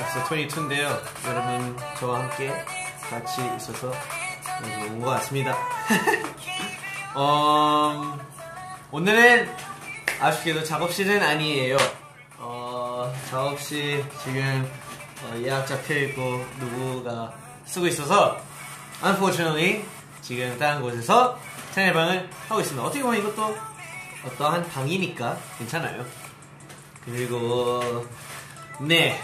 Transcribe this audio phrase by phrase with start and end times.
[0.00, 0.98] episode 22인데요.
[1.26, 2.52] 여러분 저와 함께
[3.08, 3.92] 같이 있어서
[4.60, 5.56] 너무 좋은 것 같습니다.
[7.14, 8.18] 어,
[8.90, 9.48] 오늘은
[10.20, 11.76] 아쉽게도 작업실은 아니에요.
[12.38, 14.70] 어, 작업실 지금
[15.22, 17.32] 어, 예약 잡혀 있고 누구가
[17.66, 18.40] 쓰고 있어서
[19.02, 19.84] unfortunately
[20.22, 21.38] 지금 다른 곳에서
[21.72, 22.84] 생일방을 하고 있습니다.
[22.84, 23.56] 어떻게 보면 이것도
[24.26, 26.04] 어떠한 방이니까 괜찮아요.
[27.04, 28.06] 그리고
[28.80, 29.20] 네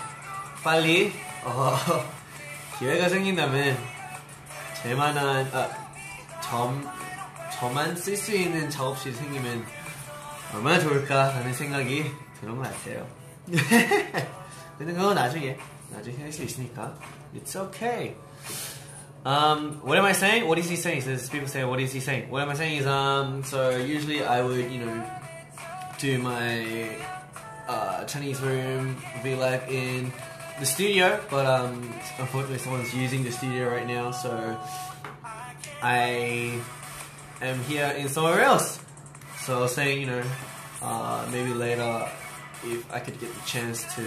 [0.63, 1.13] 빨리
[1.45, 1.77] 어,
[2.79, 3.77] 기회가 생긴다면
[4.83, 5.69] 제만한 아,
[6.41, 6.87] 점
[7.59, 9.65] 저만 쓸 수 있는 작업실이 생기면
[10.55, 12.11] 얼마나 좋을까라는 생각이
[12.41, 13.07] 드는 것 같아요.
[14.79, 15.57] 근데 그건 나중에
[15.91, 16.95] 나중에 할 수 있으니까
[17.35, 18.15] it's okay.
[19.25, 20.47] Um, what am I saying?
[20.47, 21.03] What is he saying?
[21.03, 22.31] Says people say, what is he saying?
[22.31, 25.05] What am I saying is um, so usually I would you know
[25.99, 26.97] do my
[27.69, 30.13] uh, Chinese room vlog in
[30.61, 31.83] the studio, but um,
[32.19, 34.59] unfortunately someone's using the studio right now, so
[35.83, 36.61] I
[37.41, 38.79] am here in somewhere else.
[39.41, 40.23] So I was saying, you know,
[40.83, 42.09] uh, maybe later
[42.65, 44.03] if I could get the chance to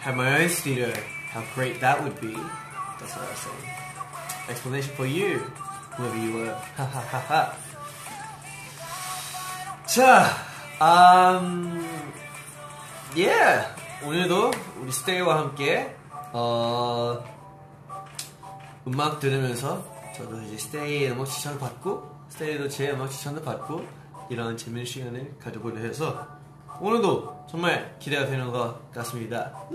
[0.00, 0.92] have my own studio,
[1.30, 2.34] how great that would be.
[2.34, 4.50] That's what I was saying.
[4.50, 5.38] Explanation for you,
[5.96, 6.54] whoever you were.
[6.76, 7.56] Ha ha ha ha.
[9.86, 10.34] 자,
[10.80, 11.86] um,
[13.14, 13.73] yeah.
[14.06, 14.50] 오늘도
[14.82, 15.96] 우리 스테이와 함께
[16.32, 17.24] 어,
[18.86, 19.82] 음악 들으면서
[20.14, 23.82] 저도 이제 스테이의 음악 추천을 받고 스테이도 제 음악 추천을 받고
[24.28, 26.26] 이런 재밌는 시간을 가져보려 해서
[26.80, 29.52] 오늘도 정말 기대가 되는 것 같습니다.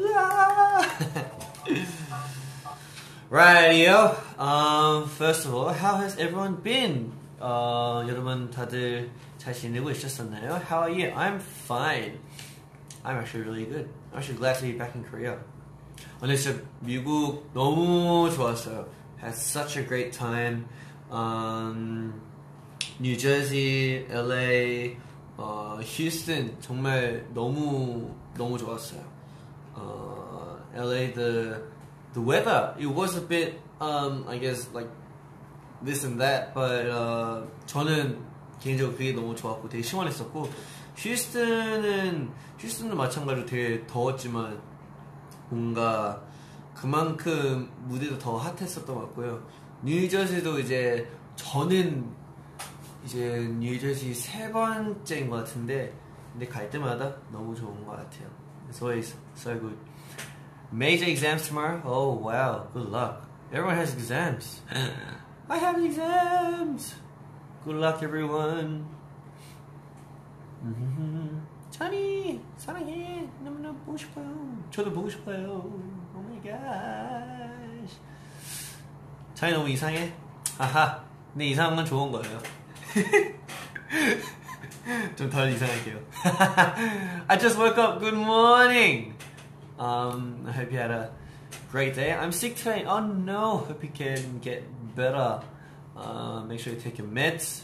[3.32, 4.16] Rightio.
[4.40, 7.12] Um, first of all, how has everyone been?
[7.40, 10.60] 어, 여러분 다들 잘 지내고 있었나요?
[10.70, 11.14] How are you?
[11.16, 12.20] I'm fine.
[13.05, 13.89] I'm actually really good.
[14.13, 15.39] I'm actually glad to be back in Korea.
[16.21, 18.87] 오늘 진짜 미국 너무 좋았어요.
[19.21, 20.67] Had such a great time.
[21.11, 22.15] Um,
[22.99, 24.97] New Jersey, LA,
[25.37, 29.03] 어, 휴스턴 정말 너무 너무 좋았어요.
[29.75, 31.61] 어, LA the
[32.15, 34.89] the weather it was a bit um I guess like
[35.85, 38.19] this and that, but 어, 저는
[38.61, 40.49] 개인적으로 그게 너무 좋았고 되게 시원했었고
[41.00, 44.60] 휴스턴은 휴스턴도 마찬가지로 되게 더웠지만
[45.50, 46.22] 뭔가
[46.76, 49.42] 그만큼 무대도 더 핫했었던 것 같고요.
[49.82, 52.06] 뉴저지도 이제 저는
[53.06, 55.94] 이제 뉴저지 세 번째인 것 같은데
[56.34, 58.28] 근데 갈 때마다 너무 좋은 것 같아요.
[58.70, 59.78] It's always so good.
[60.72, 61.82] Major exams tomorrow?
[61.86, 63.26] Oh wow, good luck.
[63.54, 64.62] Everyone has exams.
[65.48, 66.96] I have exams.
[67.64, 68.99] Good luck everyone.
[70.62, 73.28] 음, 찬이 사랑해.
[73.44, 74.58] 너무너무 보고 싶어요.
[74.72, 75.64] 저도 보고 싶어요.
[76.16, 77.98] Oh gosh.
[79.36, 80.12] 찬이 너무 이상해.
[80.58, 81.02] 아하.
[81.34, 82.40] 근데 이상한 건 좋은 거예요.
[85.16, 86.00] 좀 덜 이상할게요.
[87.28, 88.00] I just woke up.
[88.00, 89.14] Good morning.
[89.78, 91.12] Um, I hope you had a
[91.72, 92.12] great day.
[92.12, 92.84] I'm sick today.
[92.86, 93.58] Oh no.
[93.60, 94.64] Hope you can get
[94.96, 95.42] better.
[95.96, 97.64] Uh, make sure you take your meds.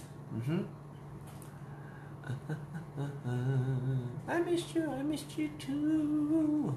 [2.95, 4.89] Hmm I missed you.
[4.89, 6.74] I missed you too.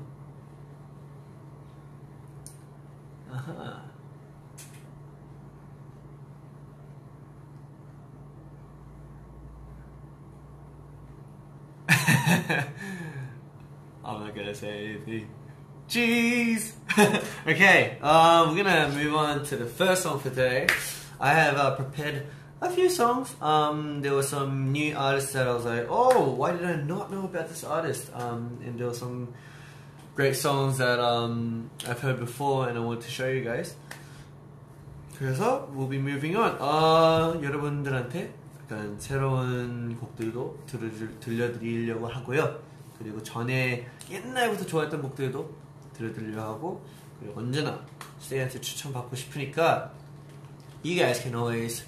[3.32, 3.74] Uh-huh.
[14.04, 15.28] I'm not gonna say anything.
[15.88, 16.72] Jeez.
[17.46, 20.66] okay, um, we're gonna move on to the first song for today.
[21.20, 22.26] I have uh, prepared
[22.60, 23.34] a few songs.
[23.40, 27.10] Um, there were some new artists that I was like, oh, why did I not
[27.10, 28.10] know about this artist?
[28.14, 29.28] Um, and there were some
[30.14, 33.76] great songs that um, I've heard before and I want to show you guys.
[35.18, 36.58] 그래서 we'll be moving on.
[36.58, 38.32] 어, 여러분들한테
[38.62, 42.60] 약간 새로운 곡들도 들려, 들려드리려고 하고요.
[42.98, 45.54] 그리고 전에 옛날부터 좋아했던 곡들도
[45.94, 46.86] 들려드리려고 하고
[47.18, 47.80] 그리고 언제나
[48.20, 49.92] 스테이한테 추천받고 싶으니까
[50.84, 51.84] you guys can always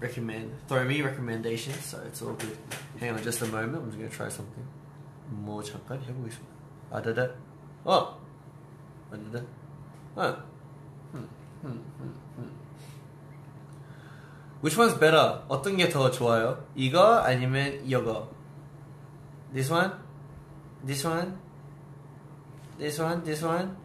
[0.00, 2.56] recommend, throw me recommendations, so it's all good.
[3.00, 4.66] Hang on just a moment, I'm just gonna try something.
[5.30, 6.54] 뭐 잠깐 해보겠습니다.
[6.90, 7.30] 아다다,
[7.84, 8.18] 어,
[9.10, 9.44] 아다다,
[10.16, 10.36] 어.
[11.14, 11.28] 음,
[11.64, 12.52] 음, 음, 음.
[14.62, 15.42] Which one's better?
[15.48, 16.64] 어떤 게 더 좋아요?
[16.74, 18.28] 이거 아니면 이거?
[19.52, 19.92] This one?
[20.84, 21.38] This one?
[22.78, 23.22] This one?
[23.24, 23.76] This one?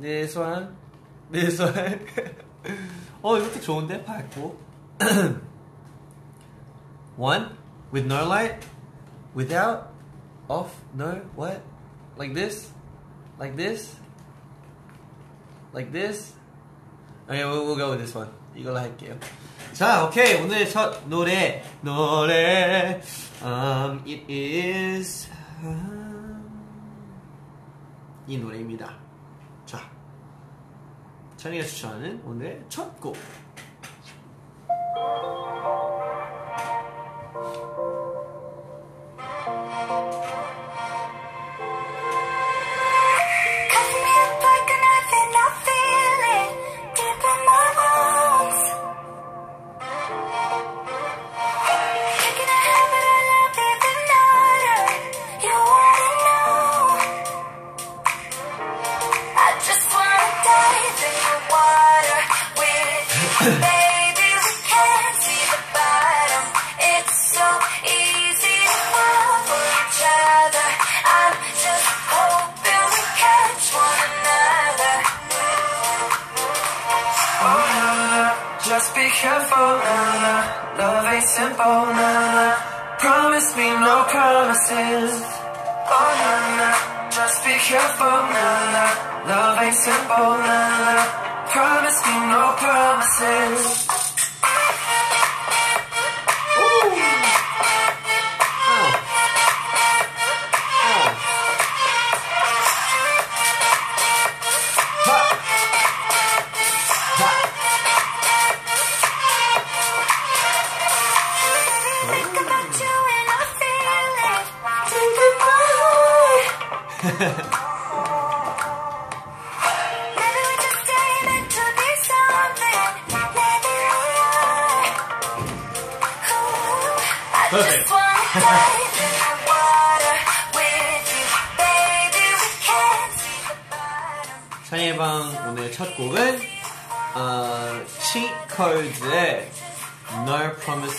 [0.00, 0.76] This one?
[1.30, 2.06] This one?
[3.22, 4.56] 어 이것도 좋은데 밝고.
[7.17, 7.57] one
[7.91, 8.63] with no light,
[9.33, 9.91] without,
[10.49, 11.61] off, no, what?
[12.17, 12.71] Like this?
[13.37, 13.95] Like this?
[15.73, 16.33] Like this?
[17.29, 18.29] Okay, we'll, we'll go with this one.
[18.55, 19.17] 이걸로 할게요.
[19.73, 20.41] 자, 오케이.
[20.41, 23.01] 오늘 첫 노래, 노래,
[23.43, 25.29] um, it is,
[25.63, 26.49] um,
[28.27, 28.95] 이 노래입니다.
[29.65, 29.79] 자,
[31.37, 33.15] 찬이가 추천하는 오늘의 첫 곡.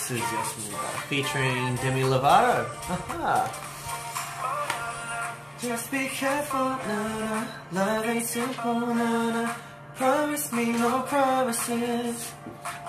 [0.00, 0.78] Promises였습니다.
[1.08, 2.66] Featuring Demi Lovato.
[2.88, 3.50] 아하.
[5.58, 7.46] Just be careful, na na.
[7.72, 9.56] Love ain't simple, na na.
[9.96, 12.32] Promise me no promises.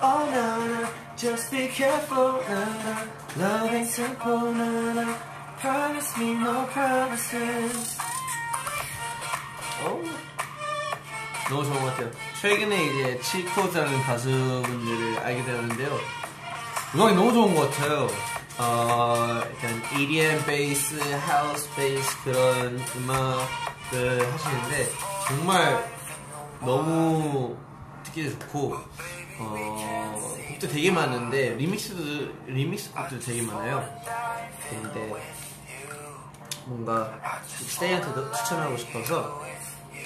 [0.00, 0.88] Oh, na na.
[1.16, 2.94] Just be careful, na na.
[3.36, 5.14] Love ain't simple, na na.
[5.60, 7.98] Promise me no promises.
[9.84, 10.00] Oh.
[11.48, 12.10] 너무 좋은 것 같아요.
[12.42, 16.21] 최근에 이제 치코자는 가수분들을 알게 되었는데요.
[16.95, 18.07] 음악이 너무 좋은 것 같아요.
[18.59, 24.89] 어, 약간 EDM 베이스, 하우스 베이스 그런 음악을 하시는데
[25.27, 25.91] 정말
[26.61, 27.57] 너무
[28.03, 28.75] 듣기 좋고
[29.39, 33.83] 어, 곡도 되게 많은데 리믹스도 리믹스 곡도 되게 많아요.
[34.69, 35.13] 근데
[36.65, 39.41] 뭔가 스테이한테도 추천하고 싶어서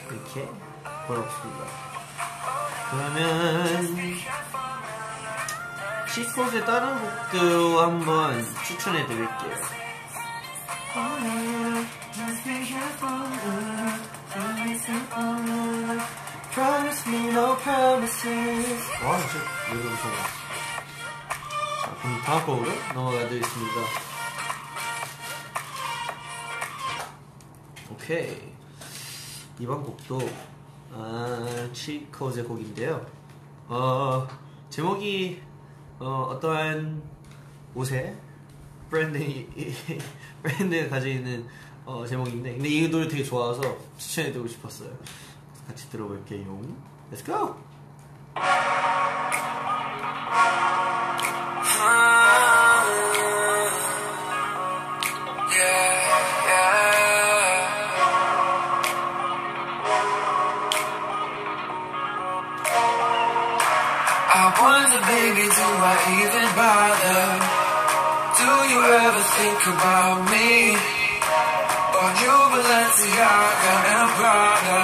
[0.10, 0.48] 이렇게
[1.06, 1.66] 골라봤습니다.
[2.92, 4.18] 그러면
[6.18, 9.52] 시코즈의 다른 곡도 한번 추천해 드릴게요.
[19.04, 19.38] 와, 진짜
[19.72, 20.04] 왜 그러서
[21.84, 23.76] 자, 그럼 다음 곡으로 넘어가도록겠습니다
[27.92, 28.54] 오케이.
[29.60, 30.20] 이번 곡도
[30.94, 33.06] 아, 치코즈의 곡인데요.
[33.68, 34.28] 어,
[34.72, 35.44] 제목이
[36.00, 37.02] 어, 어떠한
[37.76, 38.16] 옷에
[38.90, 39.20] 브랜드
[40.44, 41.48] 브랜드가 가지고 있는
[41.86, 43.62] 어, 제목인데 근데 이 노래 되게 좋아서
[43.98, 44.90] 추천해드리고 싶었어요.
[45.68, 46.62] 같이 들어볼게요.
[47.12, 47.56] Let's go.
[65.28, 67.24] Baby, do I even bother?
[68.40, 70.72] Do you ever think about me?
[72.00, 74.82] Or you Balenciaga and Prada?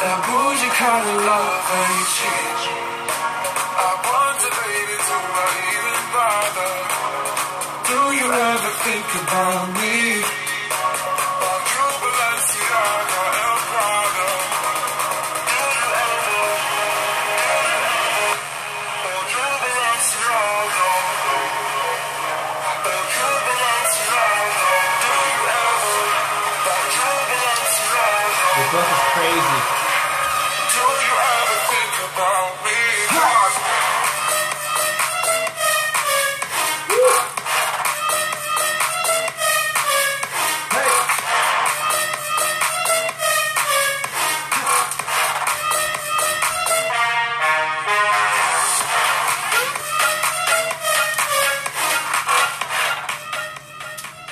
[0.00, 2.58] That bougie kind of love ain't cheap.
[3.76, 6.72] I wonder, baby, do I even bother?
[7.88, 10.41] Do you ever think about me?
[29.14, 29.60] crazy.
[30.72, 32.80] Do you ever think about me?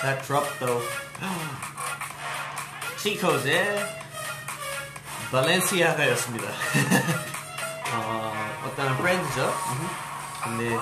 [0.03, 0.83] That drop though.
[3.03, 4.00] Chico's there.
[5.31, 6.45] 발렌시아가였습니다.
[7.95, 8.33] 어,
[8.67, 9.53] 어떤 브랜드죠.
[10.43, 10.77] 근데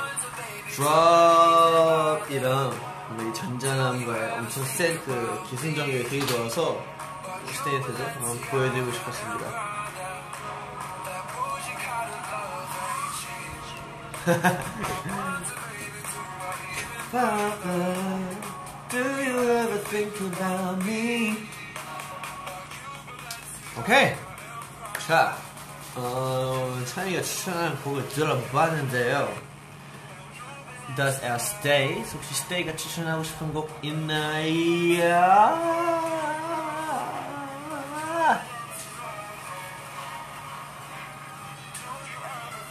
[0.71, 2.09] 드롭이랑
[3.19, 6.83] 이 잔잔함과 엄청 센 그 기승전결이 되게 좋아서
[7.47, 9.79] 스테이트도 한번 보여드리고 싶었습니다.
[18.91, 21.49] Do you ever think about me?
[23.79, 24.15] 오케이.
[25.09, 25.39] 자,
[25.95, 29.35] 어, 찬이가 추천한 곡을 들어봤는데요.
[30.97, 32.03] Does our stay?
[32.13, 35.09] 혹시 stay가 추천하고 싶은 곡 있나요?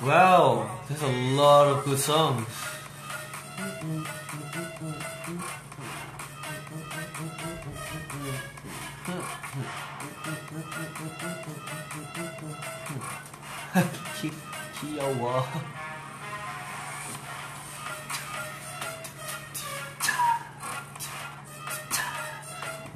[0.04, 2.46] Wow, there's a lot of good songs.
[15.08, 15.44] 귀여워.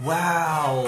[0.03, 0.87] 와우.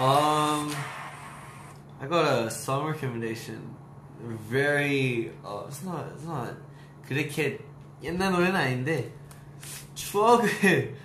[0.00, 0.74] Um,
[2.00, 3.76] I got a song recommendation.
[4.48, 6.56] Very, uh, it's not, it's not
[7.06, 7.58] 그렇게
[8.02, 9.12] 옛날 노래는 아닌데
[9.94, 10.96] 추억을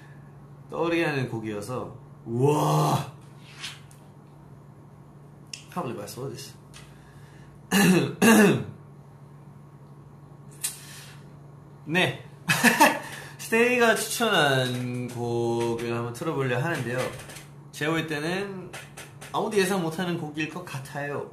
[0.70, 3.12] 떠오르게 하는 곡이어서 와.
[5.72, 6.54] Can't believe I saw this.
[11.86, 12.24] 네.
[13.38, 16.98] 스테이가 추천한 곡을 한번 틀어보려 하는데요.
[17.72, 18.72] 제가 볼 때는
[19.32, 21.30] 아무도 예상 못하는 곡일 것 같아요.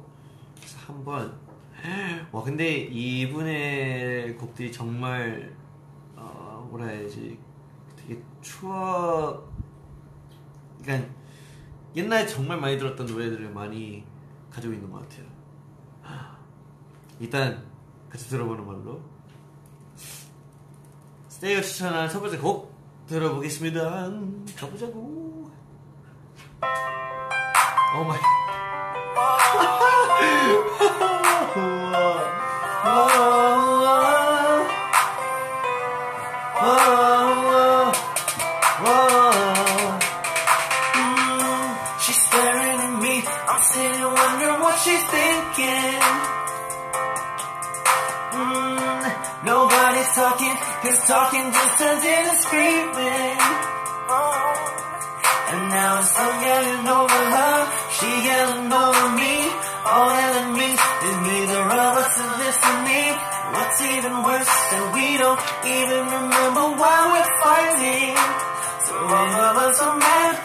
[0.55, 1.39] 그래서 한번
[2.31, 5.55] 와 근데 이분의 곡들이 정말
[6.15, 7.39] 어, 뭐라 해야지
[7.95, 9.52] 되게 추억
[10.83, 11.09] 그러니까
[11.95, 14.03] 옛날에 정말 많이 들었던 노래들을 많이
[14.51, 15.25] 가지고 있는 것 같아요.
[17.19, 17.63] 일단
[18.09, 19.01] 같이 들어보는 걸로
[21.29, 22.73] 스테이가 추천한 첫 번째 곡
[23.07, 24.11] 들어보겠습니다.
[24.57, 25.51] 가보자고.
[27.95, 28.19] 오 마이.
[50.83, 53.39] Cause talking just turns into screaming.
[55.53, 57.57] And now it's I'm yelling over her,
[57.95, 59.35] she yelling over me.
[59.87, 63.13] All that means is neither of us is listening.
[63.53, 68.17] What's even worse that we don't even remember why we're fighting.
[68.83, 70.35] So all of us are mad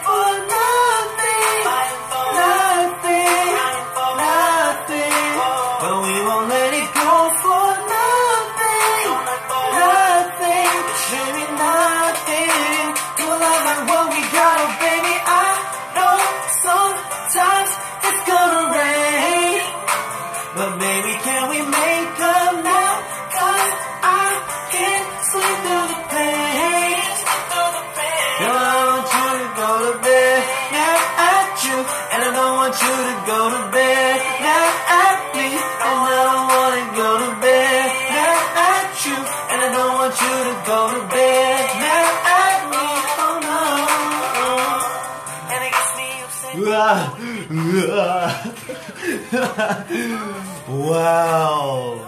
[50.69, 51.99] wow.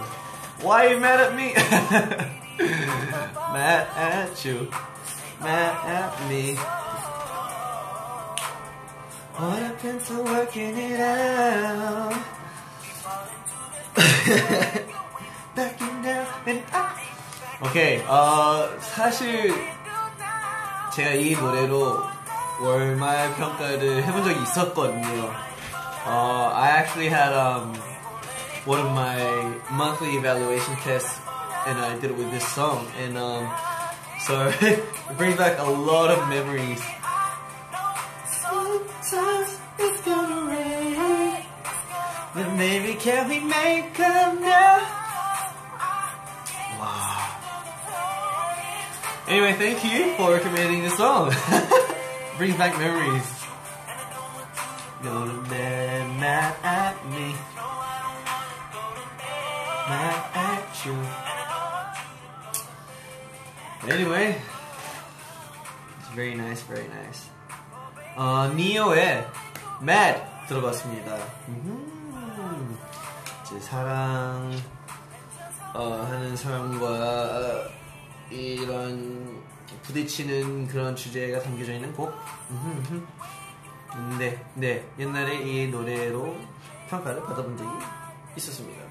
[0.62, 1.54] Why are you mad at me?
[3.54, 4.70] mad at you.
[5.40, 6.56] Mad at me.
[9.36, 12.14] What happened to working it out?
[15.56, 16.98] Backing down and up.
[17.64, 19.54] 오케이, 어, 사실
[20.94, 22.04] 제가 이 노래로
[22.60, 25.51] 월말 평가를 해본 적이 있었거든요.
[26.06, 27.76] 어, I actually had um,
[28.66, 29.18] one of my
[29.72, 31.20] monthly evaluation tests,
[31.68, 33.48] and I did it with this song, and um,
[34.26, 34.84] so it
[35.18, 36.82] brings back a lot of memories.
[38.26, 41.46] Sometimes it's gonna rain,
[42.34, 43.98] but maybe can we make?
[46.80, 47.22] Wow.
[49.28, 51.32] Anyway, thank you for recommending the song.
[52.38, 53.41] Brings back memories.
[55.04, 57.34] Go to bed mad at me.
[59.90, 60.96] Mad at you.
[63.90, 64.40] Anyway,
[65.98, 67.30] it's very nice, very nice.
[68.16, 69.28] 어, 니오의
[69.82, 71.18] Mad 들어봤습니다.
[71.48, 72.78] 음,
[73.44, 74.56] 이제 사랑
[75.74, 77.68] 어, 하는 사람과
[78.30, 79.42] 이런
[79.82, 82.14] 부딪히는 그런 주제가 담겨져 있는 곡.
[84.18, 84.86] 네, 네.
[85.00, 86.36] 옛날에 이 노래로
[86.90, 87.70] 평가를 받아본 적이
[88.38, 88.82] 있었습니다.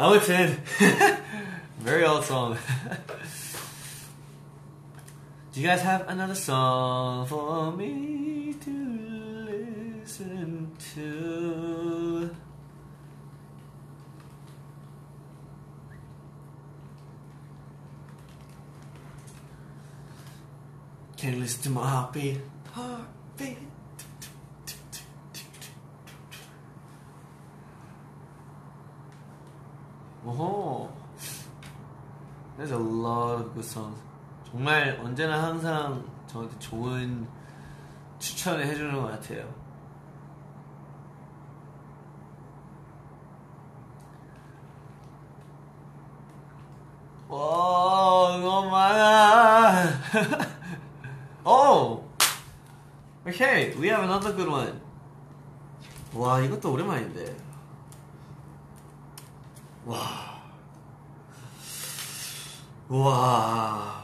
[0.00, 0.64] 아무튼
[1.84, 2.56] very old song.
[5.52, 8.70] Do you guys have another song for me to
[9.50, 12.36] listen to?
[21.16, 22.38] Can you listen to my heartbeat?
[22.72, 23.58] Heartbeat.
[30.24, 30.88] 오호.
[32.56, 34.09] There's a lot of good songs.
[34.50, 37.28] 정말 언제나 항상 저한테 좋은
[38.18, 39.48] 추천을 해주는 것 같아요.
[47.28, 49.84] 와, 너무 많아.
[51.44, 52.04] oh,
[53.24, 54.80] okay, we have another good one.
[56.12, 57.36] 와, 이것도 오랜만인데.
[59.86, 59.96] 와.
[62.88, 63.99] 와.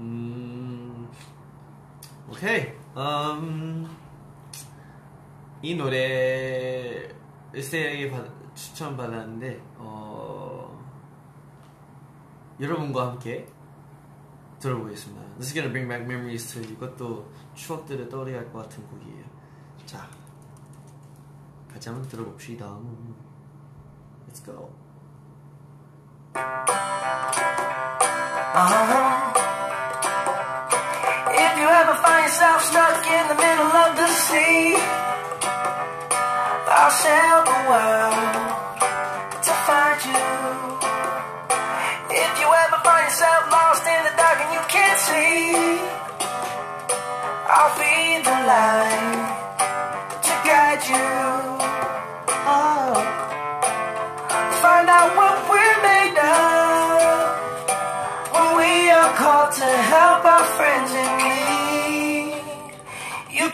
[0.00, 1.08] 음.
[2.28, 2.72] 오케이.
[2.96, 3.96] 음.
[5.62, 7.08] 이 노래
[7.54, 8.10] 에세에게
[8.54, 10.78] 추천 받았는데 어
[12.58, 13.46] 여러분과 함께
[14.58, 15.22] 들어보겠습니다.
[15.38, 19.24] This is gonna bring back memories to 이것도 추억들을 떠올리게 할 것 같은 곡이에요.
[19.86, 20.08] 자,
[21.72, 22.78] 같이 한번 들어봅시다.
[24.28, 24.70] Let's go.
[28.52, 29.19] Uh-huh.
[32.20, 34.74] Find yourself stuck in the middle of the sea,
[36.68, 38.14] I'll sail the world
[39.46, 40.20] to find you.
[42.10, 45.80] If you ever find yourself lost in the dark and you can't see,
[47.48, 48.99] I'll be the light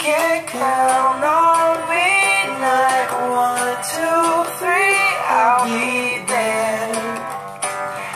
[0.07, 2.15] You can count on me
[2.63, 6.95] like one, two, three, I'll be there.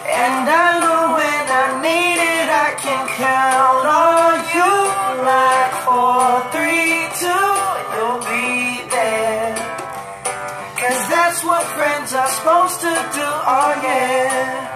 [0.06, 4.70] And I know when I need it, I can count on you
[5.34, 7.46] like four, three, two,
[7.98, 9.50] you'll be there.
[10.78, 14.69] Cause that's what friends are supposed to do, oh yeah.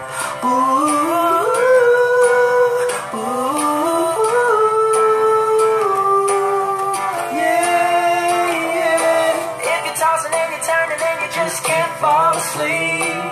[12.64, 13.32] fall asleep,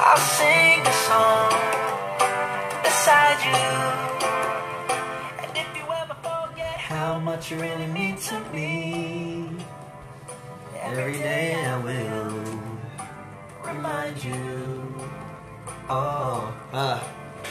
[0.00, 1.52] I'll sing a song
[2.82, 3.74] beside you.
[5.42, 9.50] And if you ever forget how much you really mean to me,
[10.80, 12.44] every day I will
[13.64, 14.94] remind you.
[15.88, 17.02] Oh, ah,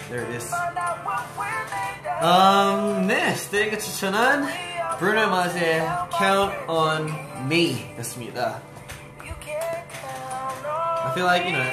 [0.09, 0.51] there it is.
[2.21, 4.47] Um, 네, 스테이가 추천한
[4.99, 7.09] Bruno Mars의 Count on
[7.49, 8.61] Me 였습니다.
[11.06, 11.70] I feel like, you know,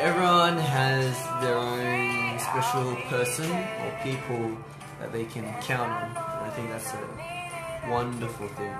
[0.00, 4.58] everyone has their own special person or people
[4.98, 6.10] that they can count on.
[6.10, 8.74] And I think that's a wonderful thing.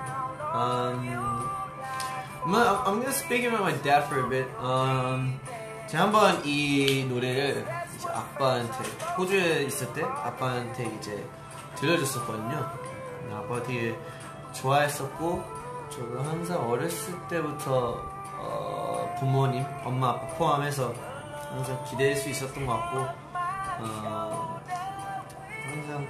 [0.51, 1.07] Um,
[2.43, 4.45] I'm I'm gonna speak about my dad for a bit.
[4.59, 5.39] Um,
[5.87, 8.83] 제가 한번 이 노래를 이제 아빠한테
[9.17, 11.25] 호주에 있을 때 아빠한테 이제
[11.75, 12.69] 들려줬었거든요.
[13.31, 13.97] 아빠가 되게
[14.51, 15.43] 좋아했었고
[15.89, 18.12] 저도 항상 어렸을 때부터 어,
[19.23, 20.93] 부모님, 엄마, 아빠 포함해서
[21.49, 22.99] 항상 기댈 수 있었던 것 같고
[23.79, 24.61] 어,
[25.65, 26.07] 항상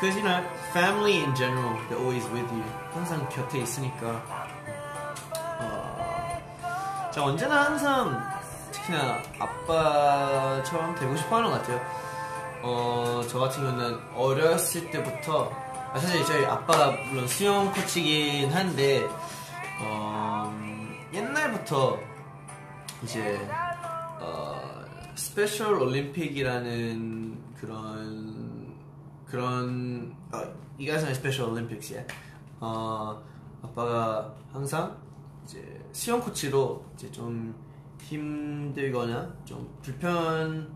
[0.00, 2.64] Cause you know, family in general, they're always with you.
[2.92, 4.22] 항상 곁에 있으니까.
[5.58, 8.22] 어, 저 언제나 항상
[8.72, 11.80] 특히나 아빠처럼 되고 싶어하는 것 같아요.
[12.62, 15.50] 어, 저 같은 경우는 어렸을 때부터
[15.92, 19.08] 아, 사실 저희 아빠가 물론 수영 코치긴 한데
[19.80, 20.25] 어,
[21.66, 21.98] 옛날부터
[23.02, 23.38] 이제
[24.20, 28.74] 어, 스페셜 올림픽이라는 그런
[29.26, 30.36] 그런 어,
[30.78, 32.14] you guys know special Olympics, yeah?
[32.60, 33.20] 어,
[33.62, 34.96] 아빠가 항상
[35.44, 37.54] 이제 수영 코치로 이제 좀
[38.00, 40.70] 힘들거나 좀 불편한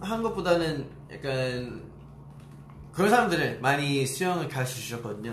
[0.00, 1.90] 것보다는 약간
[2.92, 5.32] 그런 사람들을 많이 수영을 가르쳐 주셨거든요.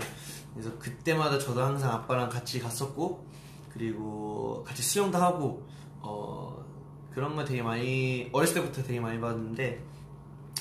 [0.54, 3.29] 그래서 그때마다 저도 항상 아빠랑 같이 갔었고
[3.70, 5.64] 그리고 같이 수영도 하고
[6.02, 6.64] 어,
[7.12, 9.84] 그런 거 되게 많이 어렸을 때부터 되게 많이 봤는데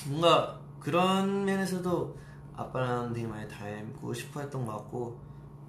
[0.07, 2.17] 뭔가 그런 면에서도
[2.55, 5.19] 아빠랑 되게 많이 닮고 싶어 했던 것 같고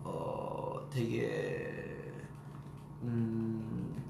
[0.02, 2.12] 어 되게
[3.02, 4.02] 음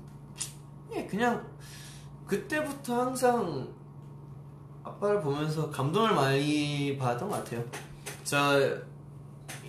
[0.92, 1.46] 예, 그냥
[2.26, 3.68] 그때부터 항상
[4.82, 7.64] 아빠를 보면서 감동을 많이 받았던 것 같아요.
[8.24, 8.89] So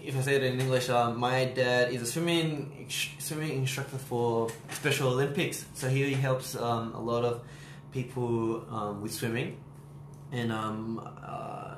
[0.03, 2.87] if I say it in English, uh, my dad is a swimming
[3.19, 5.65] swimming instructor for Special Olympics.
[5.73, 7.41] So he helps um, a lot of
[7.91, 9.57] people um, with swimming.
[10.31, 11.75] And um, uh,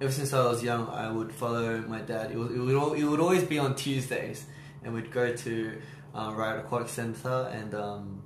[0.00, 2.32] ever since I was young, I would follow my dad.
[2.32, 4.44] It, was, it, would, it would always be on Tuesdays,
[4.82, 5.80] and we'd go to
[6.14, 8.22] uh, Riot Aquatic Center, and um,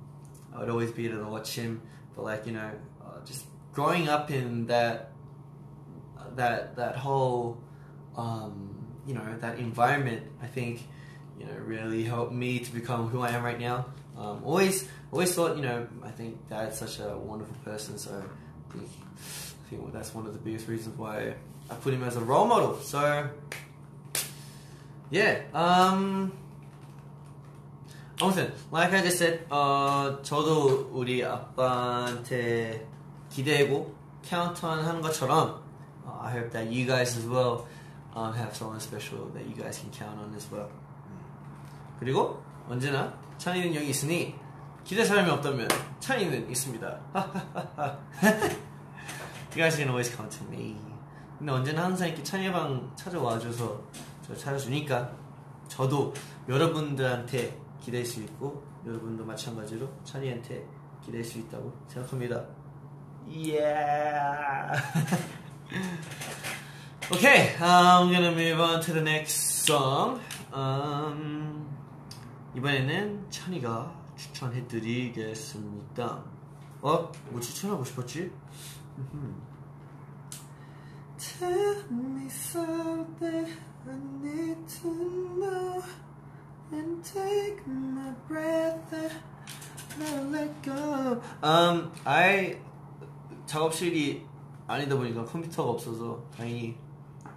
[0.55, 1.81] I would always be there to watch him.
[2.15, 2.71] But like you know,
[3.05, 5.11] uh, just growing up in that
[6.35, 7.61] that that whole
[8.15, 10.82] um, you know that environment, I think
[11.38, 13.86] you know really helped me to become who I am right now.
[14.16, 18.72] Um, always always thought you know I think dad's such a wonderful person, so I
[18.72, 21.34] think, I think that's one of the biggest reasons why
[21.70, 22.78] I put him as a role model.
[22.80, 23.28] So
[25.10, 26.32] yeah, um.
[28.18, 32.86] 아무튼 like I just said, 어, 저도 우리 아빠한테
[33.30, 33.92] 기대고
[34.28, 35.60] 카운트온 하는 것처럼
[36.06, 37.66] uh, I hope that you guys as well
[38.17, 40.69] um, have someone special that you guys can count on as well.
[41.99, 44.35] 그리고 언제나 찬이는 여기 있으니
[44.83, 45.67] 기대 사람이 없다면
[45.99, 46.99] 찬이는 있습니다.
[49.51, 50.75] you guys can always count on me.
[51.37, 53.79] 근데 언제나 항상 이렇게 찬이 방 찾아와줘서
[54.25, 55.11] 저 찾아주니까
[55.67, 56.13] 저도
[56.49, 60.65] 여러분들한테 기댈 수 있고 여러분도 마찬가지로 찬이한테
[61.05, 62.43] 기댈 수 있다고 생각합니다.
[63.27, 64.81] Yeah.
[67.11, 70.19] okay, I'm gonna move on to the next song.
[70.53, 71.65] Um,
[72.55, 76.23] 이번에는 찬이가 추천해드리겠습니다.
[76.81, 77.11] 어?
[77.29, 78.31] 뭐 추천하고 싶었지?
[81.17, 83.47] Tell me something
[83.87, 84.89] I need to
[85.37, 85.83] know
[86.71, 89.13] and take my breath and
[89.99, 91.21] not let go.
[91.43, 92.57] Um, I
[93.45, 94.25] 작업실이
[94.67, 96.75] 아니다 보니까 컴퓨터가 없어서 다행히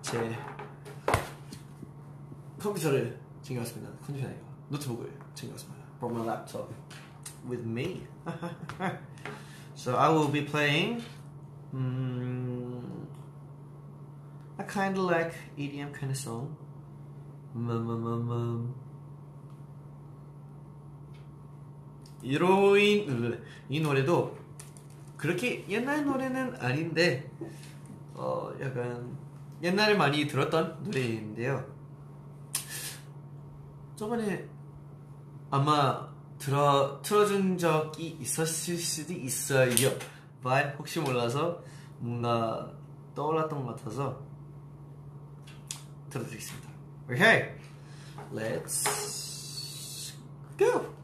[0.02, 0.36] 제
[2.58, 3.90] 컴퓨터를 챙겨왔습니다.
[4.06, 5.84] 컴퓨터 아니고 노트북을 챙겨왔습니다.
[5.98, 6.72] Brought my laptop
[7.48, 8.06] with me.
[9.74, 11.02] so I will be playing.
[11.72, 13.06] Um,
[14.58, 16.56] a kind of like EDM kind of song.
[17.54, 18.74] Um, um, um, um.
[22.22, 24.36] 이로인 이 노래도
[25.16, 27.30] 그렇게 옛날 노래는 아닌데
[28.14, 29.16] 어 약간
[29.62, 31.64] 옛날에 많이 들었던 노래인데요.
[33.96, 34.49] 저번에
[35.51, 39.90] 아마 들어 틀어준 적이 있었을 수도 있어요.
[40.42, 41.62] but 혹시 몰라서
[41.99, 42.73] 뭔가
[43.14, 44.23] 떠올랐던 것 같아서
[46.09, 46.70] 들어드리겠습니다.
[47.11, 47.55] Okay,
[48.33, 50.14] let's
[50.57, 50.99] go.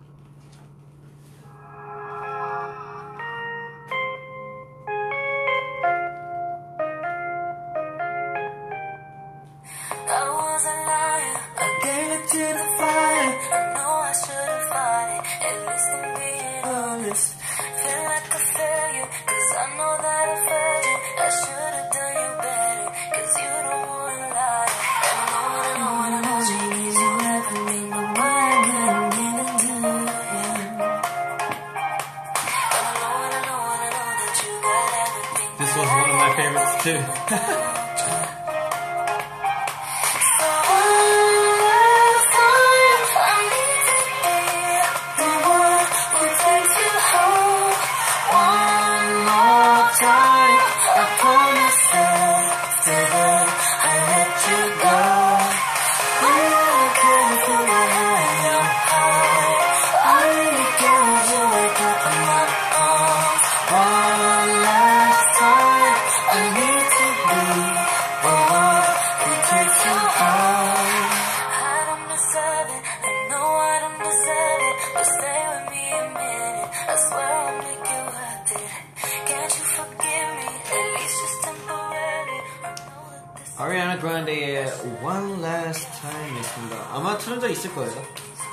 [87.66, 88.02] 있을 거예요.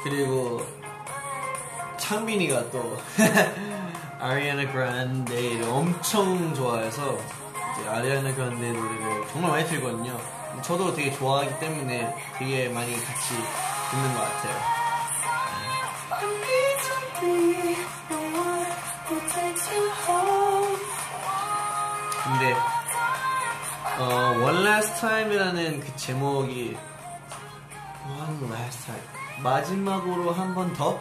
[0.04, 0.66] 그리고
[1.98, 2.98] 창빈이가 또
[4.20, 7.18] 아리아나 그란데를 엄청 좋아해서
[7.80, 10.20] 이제 아리아나 그란데 노래를 정말 많이 틀거든요.
[10.62, 13.36] 저도 되게 좋아하기 때문에 되게 많이 같이
[13.92, 14.84] 듣는 것 같아요.
[22.24, 22.56] 근데
[24.00, 26.76] 어, One Last Time이라는 그 제목이
[28.06, 29.04] One Last Time
[29.42, 31.00] 마지막으로 한 번 더?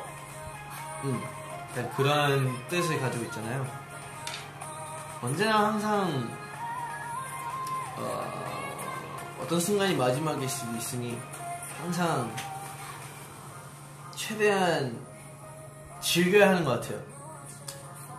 [1.04, 1.20] 음,
[1.96, 3.66] 그런 뜻을 가지고 있잖아요.
[5.20, 6.30] 언제나 항상
[7.96, 11.20] 어, 어떤 순간이 마지막일 수도 있으니
[11.80, 12.34] 항상
[14.14, 14.98] 최대한
[16.00, 17.00] 즐겨야 하는 것 같아요.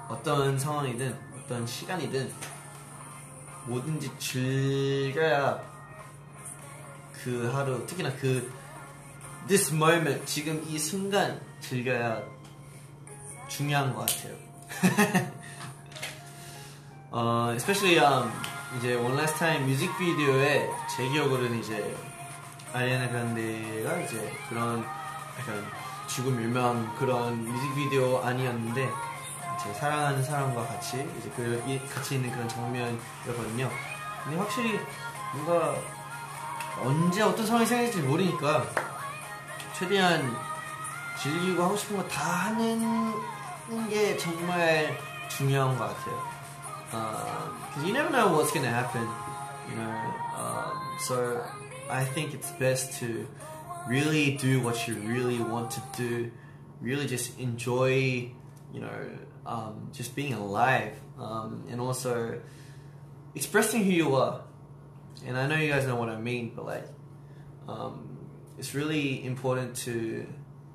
[0.10, 2.32] 어떤 상황이든 어떤 시간이든
[3.66, 5.62] 뭐든지 즐겨야
[7.24, 8.52] 그 하루 특히나 그
[9.48, 12.22] this moment 지금 이 순간 즐겨야
[13.48, 14.36] 중요한 것 같아요.
[17.12, 18.32] 어, especially um,
[18.78, 21.96] 이제 One Last Time 뮤직비디오에 제 기억으로는 이제
[22.74, 24.80] 아리아나 그란데가 이제 그런
[25.40, 25.64] 약간
[26.08, 28.90] 죽음 유명 그런 뮤직비디오 아니었는데
[29.62, 33.70] 제 사랑하는 사람과 같이 이제 그 이- 같이 있는 그런 장면이었거든요.
[34.24, 34.80] 근데 확실히
[35.34, 35.76] 뭔가
[36.84, 38.66] 언제 어떤 상황이 생길지 모르니까
[39.79, 40.35] 최대한
[41.23, 43.13] 즐기고 하고 싶은 거 다 하는
[43.89, 44.97] 게 정말
[45.29, 46.39] 중요한 것 같아요.
[46.91, 49.07] Because you never know what's going to happen,
[49.69, 49.93] you know.
[50.39, 51.45] Um, so
[51.91, 53.27] I think it's best to
[53.87, 56.31] really do what you really want to do.
[56.81, 58.33] Really just enjoy,
[58.73, 59.11] you know,
[59.45, 62.41] um, just being alive, um, and also
[63.35, 64.41] expressing who you are.
[65.27, 66.89] And I know you guys know what I mean, but like,
[67.69, 68.12] um,
[68.58, 70.28] it's really important to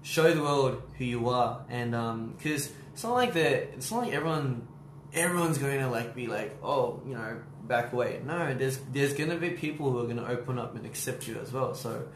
[0.02, 3.74] show the world who you are, and because it's not like that.
[3.74, 4.66] It's not like everyone,
[5.12, 8.20] everyone's going to like be like, oh, you know, back away.
[8.24, 11.52] No, there's there's gonna be people who are gonna open up and accept you as
[11.52, 11.74] well.
[11.74, 12.08] So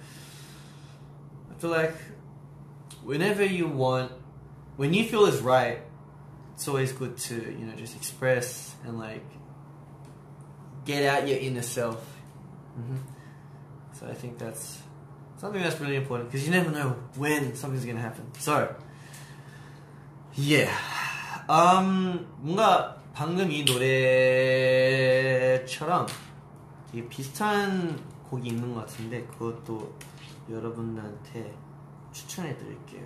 [1.50, 1.94] I feel like
[3.04, 4.10] whenever you want,
[4.76, 5.80] when you feel is right,
[6.54, 9.24] it's always good to you know just express and like
[10.84, 12.02] get out your inner self.
[12.74, 12.96] hmm
[13.98, 14.80] So I think that's
[15.42, 18.24] something that's really important because you never know when something's gonna happen.
[18.38, 18.76] So
[20.36, 20.70] yeah,
[21.48, 23.64] um, 뭔가 방금 이
[25.64, 26.06] 노래처럼
[26.92, 27.98] 되게 비슷한
[28.30, 29.98] 곡이 있는 것 같은데 그것도
[30.48, 31.52] 여러분들한테
[32.12, 33.04] 추천해 드릴게요.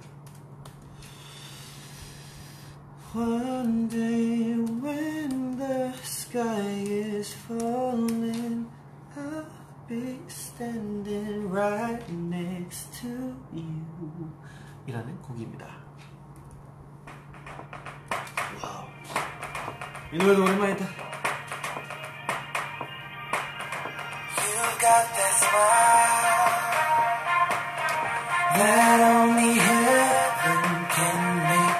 [3.14, 8.66] One day when the sky is falling,
[9.16, 9.55] I'll
[9.87, 14.31] be standing right next to you.
[14.87, 15.65] 이라는 곡입니다.
[18.61, 18.87] 와우.
[20.13, 20.85] 이 노래도 오랜만이다.
[24.37, 26.41] You've got that smile
[28.55, 30.63] that only heaven
[30.95, 31.77] can make.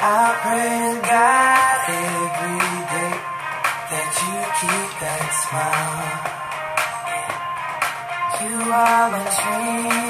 [0.00, 2.58] I pray to God every
[2.94, 3.14] day
[3.90, 6.11] that you keep that smile.
[8.73, 10.02] Mama Tree.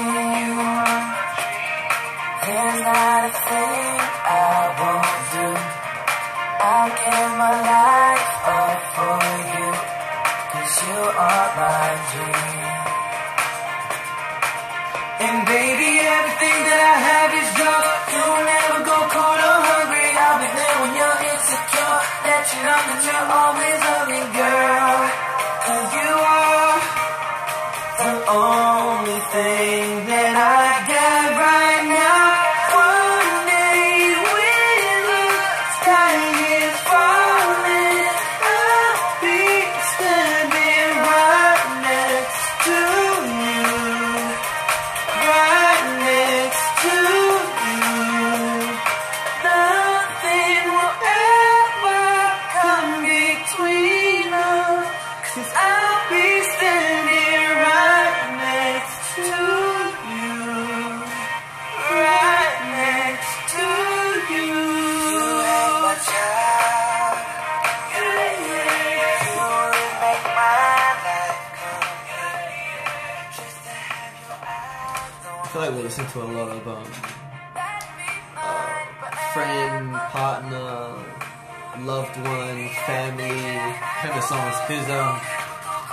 [84.34, 84.56] Songs.
[84.66, 85.20] Cause um,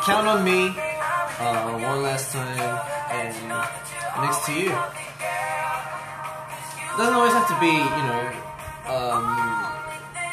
[0.06, 2.80] Count on Me, uh, One Last Time,
[3.14, 3.36] and
[4.22, 4.74] Next to You.
[6.98, 8.24] doesn't always have to be, you know,
[8.90, 9.24] um,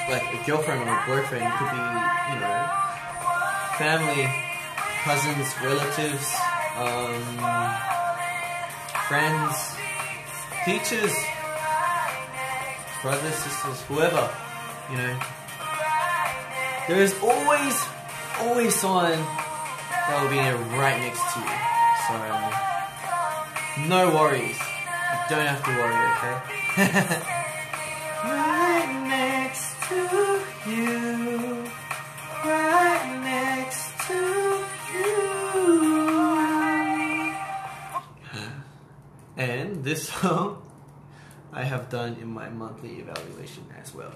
[0.08, 1.44] like a girlfriend or a boyfriend.
[1.44, 1.84] It could be,
[2.32, 2.58] you know,
[3.76, 4.24] family,
[5.04, 6.28] cousins, relatives,
[6.80, 7.22] um,
[9.08, 9.54] friends,
[10.64, 11.14] teachers,
[13.02, 14.24] brothers, sisters, whoever,
[14.90, 15.20] you know.
[16.88, 17.76] There is always,
[18.40, 21.58] always someone that will be there right next to you.
[22.06, 22.14] So,
[23.88, 24.58] no worries.
[24.58, 26.36] You don't have to worry, okay?
[28.24, 29.98] right next to
[30.70, 31.64] you.
[32.44, 34.18] Right next to
[34.94, 35.38] you.
[39.36, 40.62] and this song
[41.52, 44.12] I have done in my monthly evaluation as well.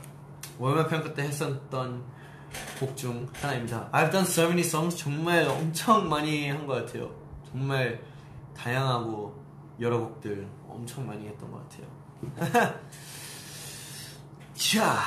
[0.59, 2.03] Vuelve a preguntar esa done.
[2.81, 3.91] 곡 중 하나입니다.
[3.93, 7.11] I've done so many songs 정말 엄청 많이 한 것 같아요.
[7.51, 8.01] 정말
[8.57, 9.41] 다양하고
[9.81, 12.81] 여러 곡들 엄청 많이 했던 것 같아요.
[14.55, 14.99] 자.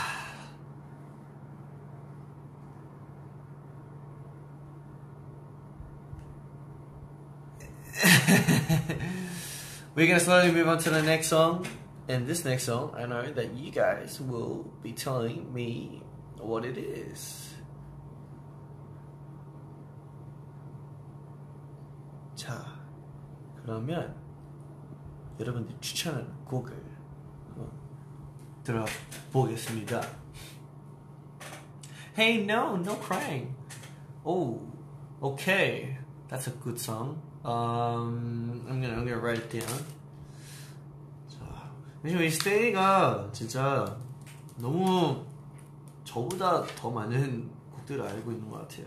[9.96, 11.66] We're gonna slowly move on to the next song.
[12.08, 16.04] And this next song, I know that you guys will be telling me
[16.46, 17.56] what it is.
[22.36, 22.66] 자,
[23.62, 24.16] 그러면
[25.40, 26.74] 여러분들 추천하는 곡을
[28.64, 30.02] 들어보겠습니다.
[32.18, 33.56] Hey, no, no crying.
[34.24, 34.62] Oh,
[35.22, 35.98] okay,
[36.30, 37.22] that's a good song.
[37.44, 39.86] Um, I'm gonna, I'm gonna write it down.
[41.30, 41.70] 자,
[42.02, 43.98] 왜냐면 이 스테이가 진짜
[44.58, 45.26] 너무
[46.06, 48.86] 저보다 더 많은 곡들을 알고 있는 것 같아요.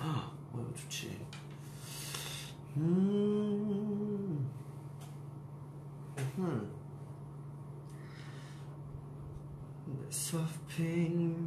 [0.00, 1.20] 어, 좋지.
[2.76, 4.50] 음.
[6.38, 6.82] 음.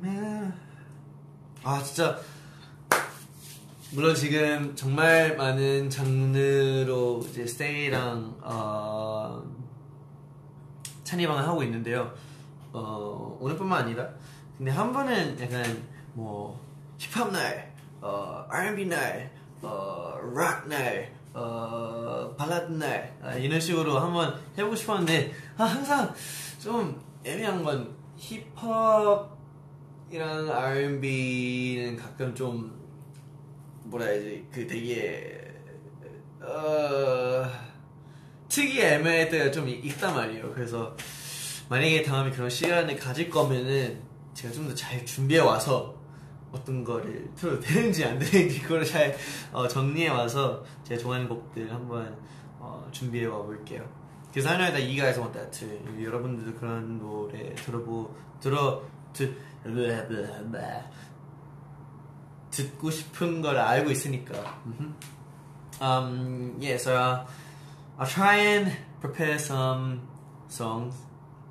[0.04, 0.54] Man.
[1.64, 2.20] 아 진짜
[3.92, 9.44] 물론 지금 정말 많은 장르로 이제 스테이랑 어,
[11.04, 12.14] 찬이방을 하고 있는데요.
[12.74, 14.10] 어, 오늘뿐만 아니라
[14.58, 15.84] 근데 한 번은 약간
[16.14, 16.60] 뭐
[16.98, 19.30] 힙합 날, 어, R&B 날,
[19.62, 26.14] 어, 락 날, 어, 발라드 날 아, 이런 식으로 한번 해보고 싶었는데 아, 항상
[26.62, 29.30] 좀 애매한 건 힙합이랑
[30.50, 32.74] R&B는 가끔 좀
[33.84, 35.42] 뭐라 해야지 그 되게
[36.40, 37.46] 어,
[38.48, 40.54] 특이 애매할 때가 좀 있- 있단 말이에요.
[40.54, 40.96] 그래서
[41.68, 44.00] 만약에 다음에 그런 시간을 가질 거면은
[44.36, 45.96] 제가 좀 더 잘 준비해 와서
[46.52, 49.16] 어떤 거를 틀어도 되는지 안 되는지 그거를 잘
[49.52, 52.16] 어, 정리해 와서 제가 좋아하는 곡들 한번
[52.60, 53.84] 어, 준비해 와 볼게요.
[54.32, 56.04] 그래서 want that too.
[56.04, 58.84] 여러분들도 그런 노래 들어보 들어
[59.14, 59.34] 듣
[62.52, 64.34] 듣고 싶은 걸 알고 있으니까.
[65.82, 67.26] Um, yeah, so uh,
[67.98, 68.72] I'll try and
[69.02, 70.02] prepare some
[70.48, 70.96] songs.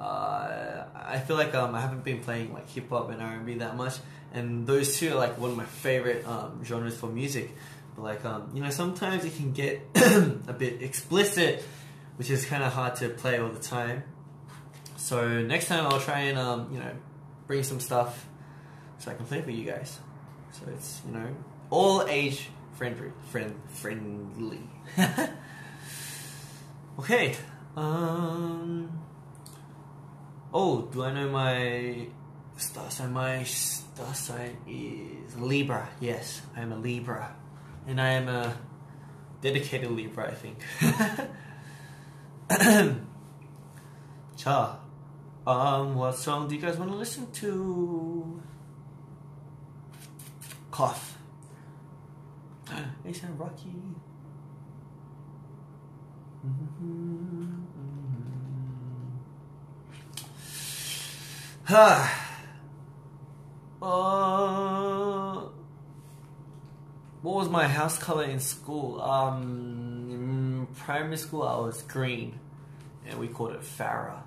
[0.05, 3.47] Uh, I feel like um, I haven't been playing like hip hop and R and
[3.47, 3.95] B that much,
[4.35, 7.51] and those two are like one of my favorite um, genres for music.
[7.97, 11.65] But like um, you know, sometimes it can get a bit explicit,
[12.17, 14.03] which is kind of hard to play all the time.
[14.97, 16.93] So next time I'll try and um, you know
[17.47, 18.27] bring some stuff
[18.99, 19.99] so I can play for you guys.
[20.53, 21.35] So it's you know
[21.71, 24.69] all age friendly, friend friendly.
[26.99, 27.37] okay.
[27.75, 29.01] Um.
[30.57, 32.07] Oh, do I know my
[32.57, 33.13] star sign?
[33.13, 35.89] My star sign is Libra.
[35.99, 37.35] Yes, I am a Libra,
[37.89, 38.57] and I am a
[39.43, 40.31] dedicated Libra.
[40.31, 40.59] I think.
[44.37, 44.79] Cha.
[45.45, 48.41] um, what song do you guys want to listen to?
[50.71, 51.19] Cough.
[53.05, 53.75] ASAP Rocky.
[61.69, 62.11] uh,
[67.23, 69.01] what was my house color in school?
[69.01, 72.39] Um, in primary school, I was green,
[73.07, 74.25] and we called it Farah.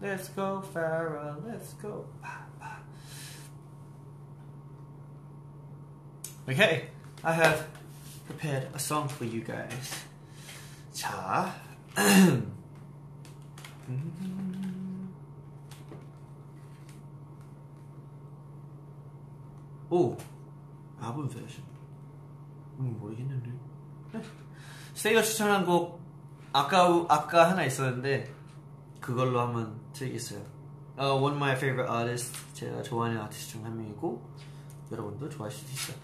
[0.00, 1.36] Let's go, Farah.
[1.46, 2.06] Let's go.
[6.48, 6.86] Okay,
[7.22, 7.68] I have
[8.26, 10.02] prepared a song for you guys.
[10.92, 11.52] 자,
[19.92, 20.16] 오
[20.98, 21.62] 아분 패션
[22.78, 23.52] 음 모르겠는데
[24.94, 26.00] 스테이가 추천한 곡
[26.54, 28.34] 아까 아까 하나 있었는데
[29.00, 30.40] 그걸로 한번 틀겠어요.
[30.96, 34.22] 어, one of my favorite artists 제가 좋아하는 아티스트 중 한 명이고
[34.90, 36.02] 여러분도 좋아하실 수 있어요.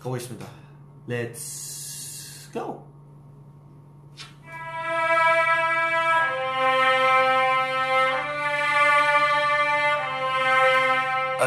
[0.00, 0.46] 가보겠습니다.
[1.08, 2.89] Let's go.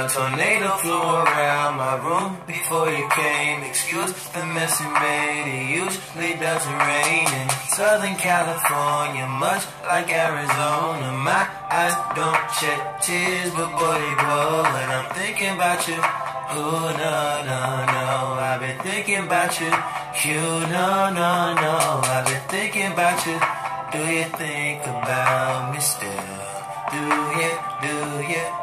[0.03, 3.63] A tornado flew around my room before you came.
[3.63, 5.47] Excuse the mess you made.
[5.47, 11.07] It usually doesn't rain in Southern California, much like Arizona.
[11.23, 15.95] My eyes don't shed tears, but boy they glow when I'm thinking about you.
[15.95, 17.15] Oh no
[17.47, 17.61] no
[17.95, 18.11] no,
[18.43, 19.71] I've been thinking about you.
[20.27, 23.39] You no no no, I've been thinking about you.
[23.95, 26.43] Do you think about me still?
[26.91, 26.99] Do
[27.39, 27.51] you,
[27.81, 27.95] do
[28.27, 28.62] you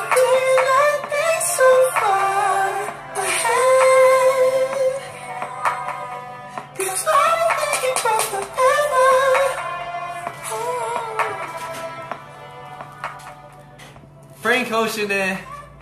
[14.39, 15.37] Frank Ocean의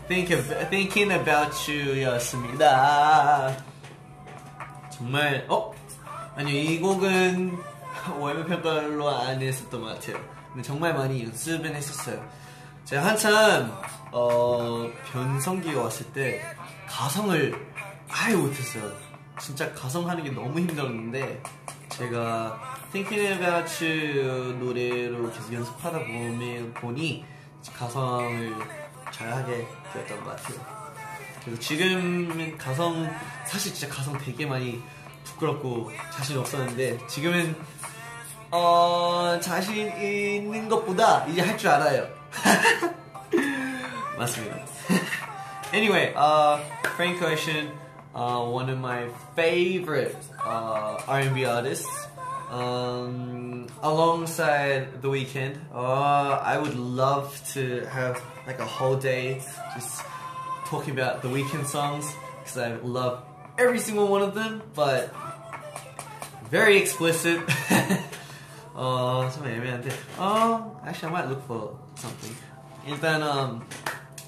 [0.08, 3.56] Think of, Thinking About You였습니다.
[4.90, 5.74] 정말 어?
[6.36, 7.58] 아니요 이 곡은
[8.20, 10.18] 월매 평가로 안 했었던 것 같아요.
[10.50, 12.24] 근데 정말 많이 연습은 했었어요.
[12.86, 13.80] 제가 한참
[14.12, 16.42] 어, 변성기가 왔을 때
[16.88, 17.68] 가성을
[18.10, 18.92] 아예 못했어요.
[19.40, 21.42] 진짜 가성하는 게 너무 힘들었는데
[21.90, 22.60] 제가
[22.92, 27.24] Thinking About You 노래로 계속 연습하다 보면 보니
[27.76, 28.56] 가성을
[29.12, 30.58] 잘하게 되었던 것 같아요.
[31.44, 33.10] 그래서 지금은 가성
[33.46, 34.82] 사실 진짜 가성 되게 많이
[35.24, 37.56] 부끄럽고 자신 없었는데 지금은
[38.52, 42.08] 어 자신 있는 것보다 이제 할 줄 알아요.
[44.18, 44.58] 맞습니다.
[45.74, 46.58] anyway, uh,
[46.96, 47.72] Frank Ocean,
[48.16, 52.09] uh, one of my favorite uh, R&B artists.
[52.51, 59.41] Um, alongside The Weeknd, uh, I would love to have like a whole day
[59.75, 60.03] just
[60.67, 62.07] talking about The Weeknd songs
[62.39, 63.25] because I love
[63.59, 65.13] every single one of them, but
[66.51, 67.41] very explicit.
[68.75, 69.89] 어, 좀 애매한데.
[70.19, 72.35] 어, actually, I might look for something.
[72.87, 73.63] 일단, um,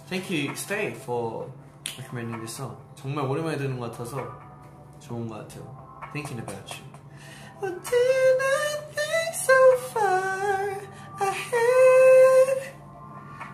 [0.08, 1.50] thank you, Stay, for
[1.98, 2.76] recommending this song.
[2.96, 4.38] 정말 오랜만에 듣는 것 같아서
[5.00, 5.62] 좋은 것 같아요.
[6.12, 6.89] Thinking about you.
[7.60, 9.58] But did I think so
[9.92, 10.76] far
[11.20, 12.58] ahead?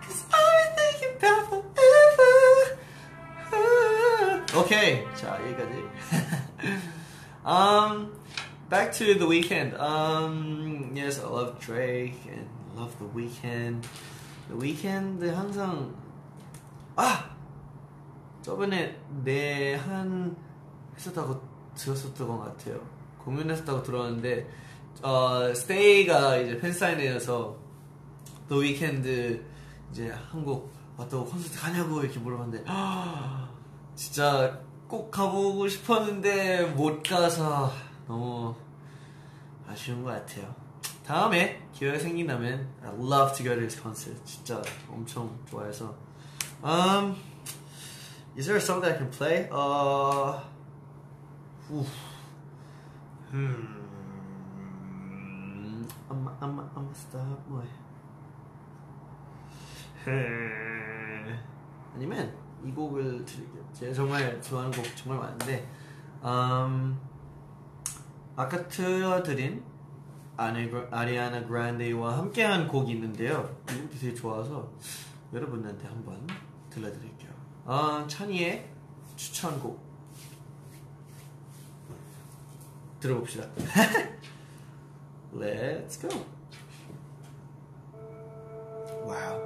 [0.01, 2.33] Cause I'm thinking about forever.
[4.55, 5.73] 오케이, 자 여기까지.
[7.45, 8.11] um,
[8.69, 9.75] back to the weekend.
[9.77, 13.87] Um, yes, I love Drake and love the weekend.
[14.49, 15.93] The weekend 항상
[16.95, 17.29] 아
[18.41, 20.35] 저번에 내한
[20.95, 21.41] 했었다고
[21.75, 22.81] 들었었던 것 같아요.
[23.24, 24.48] 공연했었다고 들었는데
[25.02, 27.56] 어 스테이가 이제 팬사인회여서
[28.48, 29.42] The Weeknd
[29.92, 33.48] 이제 한국 왔다고 콘서트 가냐고 이렇게 물어봤는데 아,
[33.94, 37.72] 진짜 꼭 가보고 싶었는데 못 가서
[38.06, 38.54] 너무
[39.68, 40.54] 아쉬운 것 같아요.
[41.06, 44.20] 다음에 기회가 생긴다면 I love to go to his concert.
[44.24, 44.60] 진짜
[44.90, 45.94] 엄청 좋아해서.
[46.62, 47.16] Um,
[48.36, 49.48] is there a song that I can play?
[49.52, 50.40] Uh.
[53.30, 53.78] Hmm.
[56.08, 57.66] I'm, I'm, I'm stop boy.
[61.94, 63.62] 아니면 이 곡을 드릴게요.
[63.72, 65.68] 제가 정말 좋아하는 곡 정말 많은데,
[66.24, 66.98] 음,
[68.34, 69.62] 아까 틀어드린
[70.36, 73.54] 아네, 아리아나 그란데와 함께한 곡이 있는데요.
[73.70, 74.72] 이 곡이 되게 좋아서
[75.32, 76.26] 여러분한테 한번
[76.70, 77.32] 들려드릴게요.
[77.66, 78.72] 어, 찬이의
[79.16, 79.87] 추천곡
[85.32, 86.08] Let's go.
[89.04, 89.40] Wow.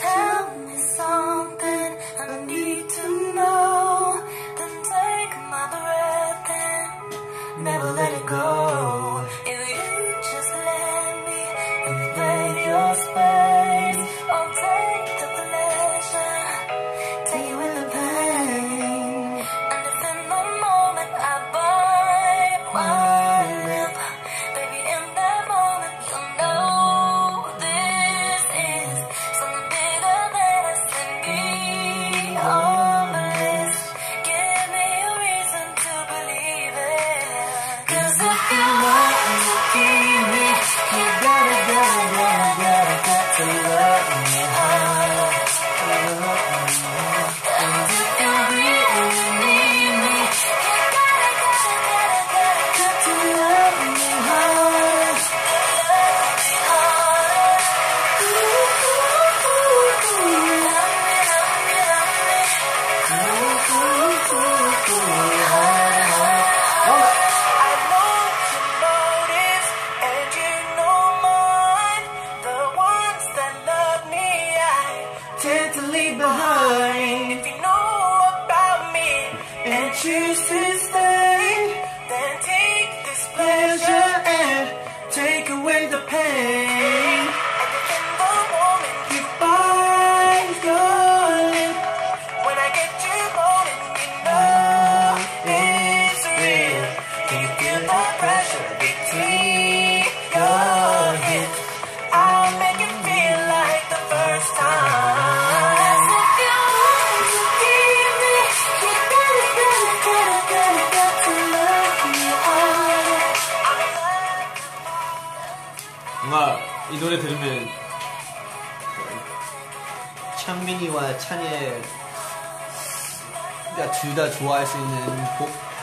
[0.00, 4.22] Tell me something I need to know.
[4.58, 8.63] Then take my breath and never let it go.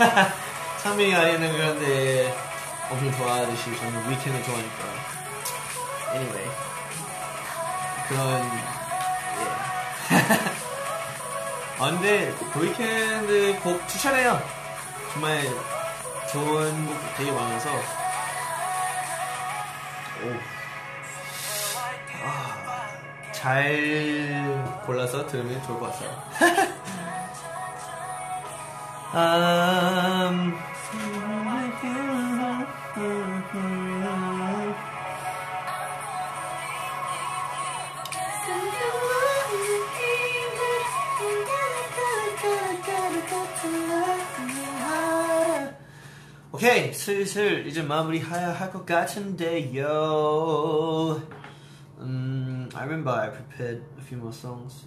[0.02, 0.34] 곡
[0.82, 2.36] 창민이 아니는 그런데
[2.89, 4.84] 엄청 좋아하듯이 저는 위켄을 좋아하니까
[6.14, 6.49] anyway
[8.08, 8.52] 그런
[9.39, 10.16] 예.
[11.80, 14.41] 아 근데 위켄드 곡 추천해요
[15.14, 15.43] 정말
[16.32, 17.70] 좋은 곡 되게 많아서
[20.24, 20.39] 오.
[22.24, 22.88] 아,
[23.32, 26.61] 잘 골라서 들으면 좋을 것 같아요.
[29.14, 30.55] 음,
[46.53, 49.85] 오케이 슬슬 이제 마무리해야 할 것 같은데요.
[51.99, 54.87] 음, I remember I prepared a few more songs.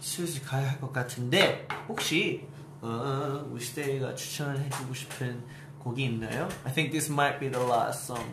[0.00, 2.46] 슬슬 가야 할 것 같은데 혹시
[2.80, 5.44] 어, 우리 스테이가 추천해주고 싶은
[5.78, 6.48] 곡이 있나요?
[6.64, 8.28] I think this might be the last song.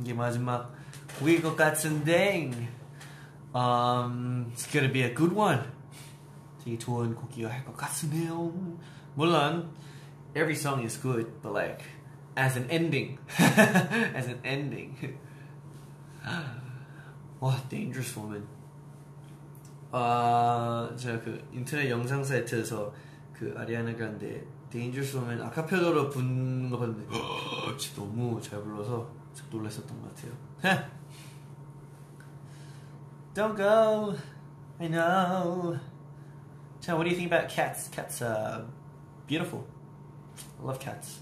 [0.00, 0.74] 이게 마지막
[1.18, 2.50] 곡일 것 같은데
[3.54, 5.60] um, It's gonna be a good one.
[6.64, 8.52] 되게 좋은 곡이어야 할 것 같으네요.
[9.14, 9.70] 물론
[10.34, 11.84] every song is good, but like
[12.35, 15.17] as an ending, as an ending.
[17.39, 18.45] 와, Dangerous Woman.
[19.91, 22.93] 아, 제가 그 인터넷 영상 사이트에서
[23.33, 27.07] 그 아리아나 그란데 Dangerous Woman 아카펠라로 부는 거 봤는데
[27.77, 30.33] 진짜 너무 잘 불러서 좀 놀랐었던 것 같아요.
[33.33, 34.15] Don't go.
[34.79, 35.79] I know.
[36.81, 37.87] Chan, what do you think about cats?
[37.89, 38.65] Cats are
[39.27, 39.65] beautiful.
[40.59, 41.21] I love cats.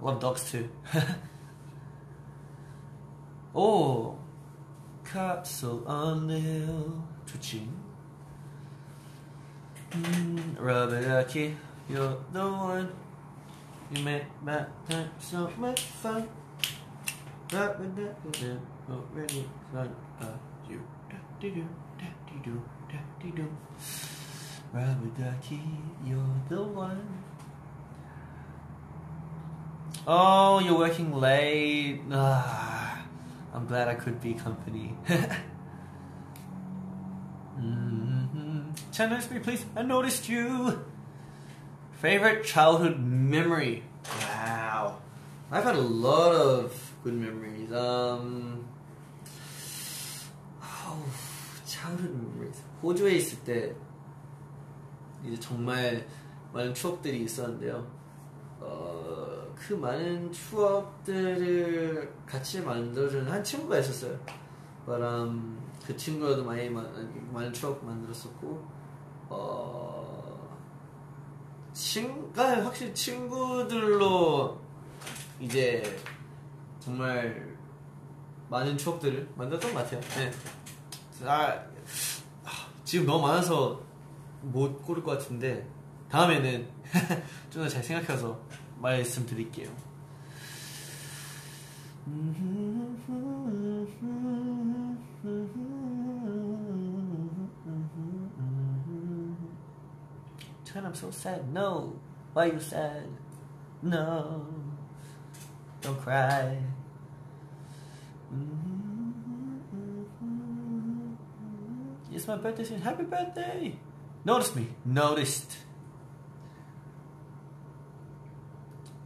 [0.00, 0.68] love dogs too.
[3.54, 4.18] oh,
[5.04, 7.72] capsule unnail twitching.
[9.90, 11.54] Mm, Rubberducky,
[11.88, 12.92] you're the one.
[13.90, 16.28] You make my time so much fun.
[17.48, 18.58] Rubberducky,
[18.90, 20.82] already fun about you.
[21.08, 21.64] Da dee do,
[21.98, 23.48] da dee do, da di do.
[24.70, 25.60] Rubber ducky,
[26.04, 27.24] you're the one.
[30.05, 32.01] Oh, you're working late.
[32.11, 33.05] Ah,
[33.53, 34.95] I'm glad I could be company.
[38.93, 39.65] Can notice me, please?
[39.75, 40.83] I noticed you.
[41.93, 43.83] Favorite childhood memory?
[44.21, 44.99] Wow.
[45.51, 47.71] I've had a lot of good memories.
[47.71, 48.65] Um,
[50.61, 51.05] oh,
[51.67, 52.61] childhood memories.
[52.83, 53.75] 호주에 있을 때
[55.25, 56.05] 이제 정말
[56.53, 57.87] 많은 추억들이 있었는데요.
[58.60, 64.18] 어, 그 많은 추억들을 같이 만들어주는 한 친구가 있었어요.
[64.86, 68.66] 바람 그 친구와도 많이 많은, 추억 만들었었고
[69.28, 70.58] 어,
[71.72, 74.58] 친, 아, 확실히 친구들로
[75.40, 75.82] 이제
[76.80, 77.56] 정말
[78.48, 80.00] 많은 추억들을 만들었던 것 같아요.
[80.00, 80.30] 네.
[81.24, 81.64] 아,
[82.84, 83.80] 지금 너무 많아서
[84.42, 85.68] 못 고를 것 같은데
[86.10, 86.77] 다음에는
[87.51, 88.39] 좀 더 잘 생각해서
[88.79, 89.69] 말씀드릴게요.
[100.65, 101.53] Chan, I'm so sad.
[101.53, 101.93] No.
[102.33, 103.07] Why you sad?
[103.81, 104.45] No.
[105.81, 106.57] Don't cry.
[112.11, 112.81] It's my birthday soon.
[112.81, 113.75] Happy birthday!
[114.25, 114.67] Notice me.
[114.85, 115.57] Noticed.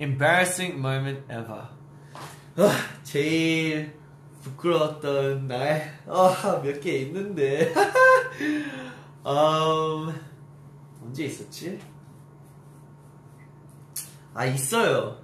[0.03, 1.69] Embarrassing moment ever.
[2.57, 2.73] 아,
[3.05, 3.97] 제일
[4.43, 5.97] 부끄러웠던 날.
[6.09, 7.73] 아, 몇개 있는데.
[9.25, 10.21] 음,
[11.01, 11.79] 언제 있었지?
[14.35, 15.23] 아, 있어요.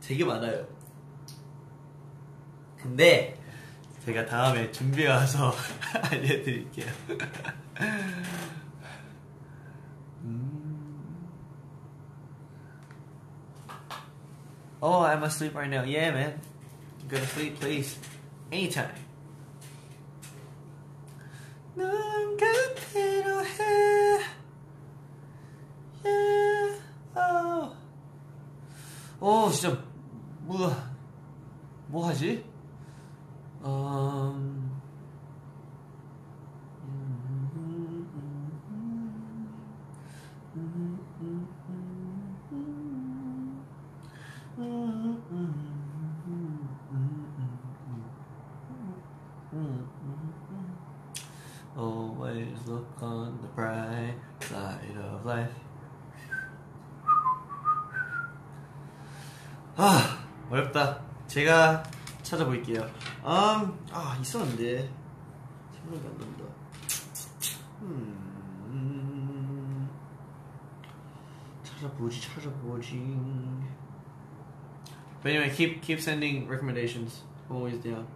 [0.00, 0.66] 되게 많아요.
[2.78, 3.38] 근데,
[4.06, 5.52] 제가 다음에 준비해와서
[6.10, 6.86] 알려드릴게요.
[14.81, 15.83] Oh, I must sleep right now.
[15.83, 16.39] Yeah, man.
[17.07, 17.97] Go to sleep, please.
[18.51, 18.91] Anytime.
[21.75, 24.21] 넌 그대로 해.
[26.05, 26.79] Yeah.
[27.15, 27.75] Oh.
[29.19, 29.77] 어, 진짜
[30.41, 30.71] 뭐,
[31.87, 32.45] 뭐 하지?
[33.63, 34.48] 음,
[61.30, 61.82] 제가
[62.24, 62.80] 찾아볼게요.
[63.22, 64.90] 음, 아 있었는데
[65.72, 66.44] 생각이 안 난다.
[67.82, 68.28] 음,
[71.62, 72.96] 찾아보지 찾아보지.
[75.22, 77.22] But anyway, keep keep sending recommendations.
[77.48, 78.08] I'm always down.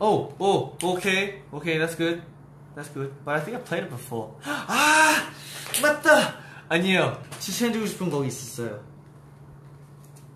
[0.00, 2.22] Oh, oh, okay, okay, that's good,
[2.74, 3.12] that's good.
[3.24, 4.34] But I think I played it before.
[4.44, 5.30] 아,
[5.82, 6.36] 맞다.
[6.70, 7.22] 아니에요.
[7.38, 8.80] 추천해주고 싶은 곡이 있었어요.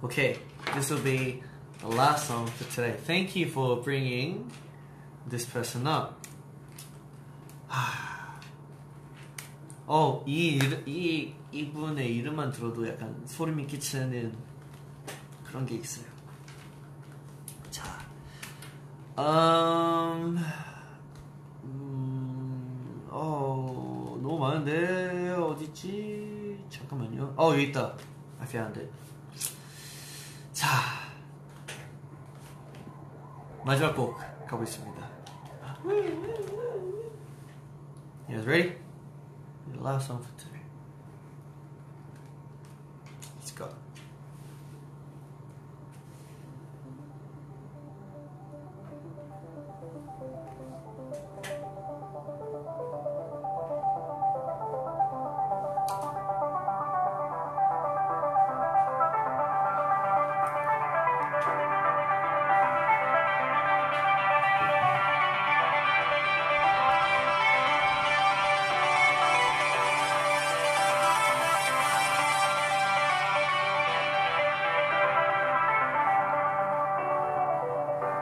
[0.02, 0.36] Okay,
[0.74, 1.42] this will be
[1.80, 2.96] the last song for today.
[3.06, 4.50] Thank you for bringing
[5.26, 6.26] this person up.
[7.70, 8.38] 아,
[9.86, 14.36] 어, 이, 이, 이분의 이름만 들어도 약간 소름이 끼치는
[15.46, 16.06] 그런 게 있어요.
[17.70, 17.84] 자,
[19.16, 20.36] 음,
[21.62, 26.64] 음, 어, 너무 많은데, 어딨지?
[26.68, 27.34] 잠깐만요.
[27.36, 27.94] 어, 여기 있다.
[28.40, 28.90] I found it.
[30.52, 30.66] 자,
[33.64, 35.04] 마지막 곡 가보겠습니다.
[38.26, 38.78] You guys ready?
[39.70, 40.53] The last song for today.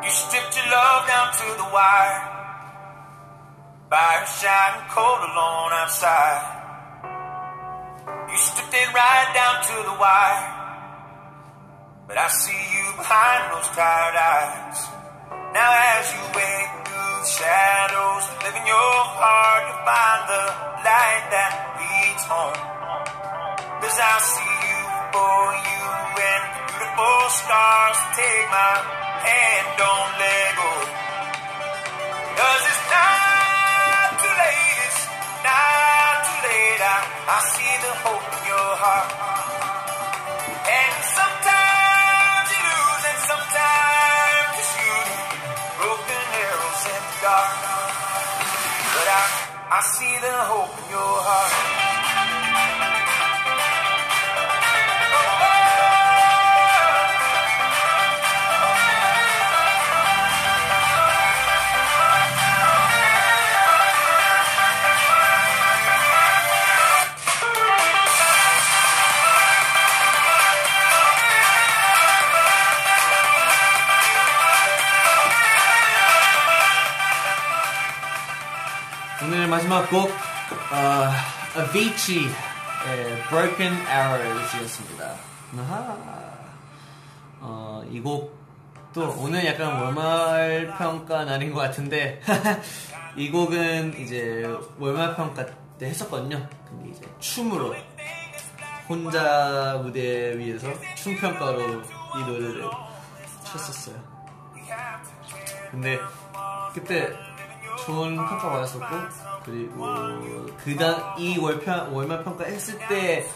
[0.02, 2.20] You stripped your love down to the wire.
[3.86, 6.42] Fire shining cold alone outside.
[8.26, 10.42] You stripped it right down to the wire.
[12.10, 14.78] But I see you behind those tired eyes.
[15.54, 20.44] Now as you wade through the shadows, live in your heart to find the
[20.82, 22.58] light that leads home.
[23.86, 24.82] Cause I'll see you
[25.14, 25.84] for you
[26.26, 26.42] and
[26.74, 27.98] beautiful stars.
[28.18, 30.72] Take my hand, don't let go.
[32.38, 35.00] Cause it's not too late, it's
[35.46, 36.80] not too late.
[36.82, 36.98] I,
[37.30, 39.10] I see the hope in your heart.
[40.62, 45.08] And sometimes you lose, and sometimes you shoot
[45.78, 47.54] broken arrows in the dark.
[48.94, 49.22] But I,
[49.70, 51.81] I see the hope in your heart.
[79.52, 82.32] 마지막 곡 어, Avicii의
[83.28, 85.14] Broken Arrows이었습니다.
[85.58, 85.98] 아하.
[87.38, 92.22] 어, 이 곡도 오늘 약간 월말 평가 날인 것 같은데
[93.14, 94.42] 이 곡은 이제
[94.78, 95.44] 월말 평가
[95.76, 96.48] 때 했었거든요.
[96.66, 97.76] 근데 이제 춤으로
[98.88, 102.64] 혼자 무대 위에서 춤 평가로 이 노래를
[103.44, 103.96] 쳤었어요.
[105.70, 105.98] 근데
[106.72, 107.12] 그때
[107.84, 113.26] 좋은 평가 받았었고 그리고 그당 이 월평 월말 평가 했을 때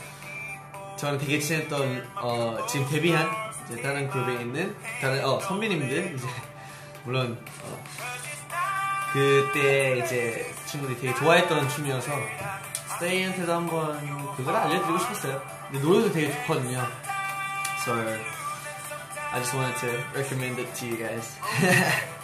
[0.97, 3.29] 저는 되게 친했던 어, 지금 데뷔한
[3.67, 6.27] 이제 다른 그룹에 있는 다른 어, 선배님들 이제
[7.05, 7.85] 물론 어,
[9.13, 12.13] 그때 이제 친구들이 되게 좋아했던 춤이어서
[12.95, 15.43] 스테이한테도 한번 그걸 알려드리고 싶었어요.
[15.71, 16.87] 근데 노래도 되게 좋거든요.
[17.83, 17.93] So
[19.33, 21.37] I just wanted to recommend it to you guys.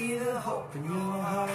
[0.00, 1.50] see the hope in your heart.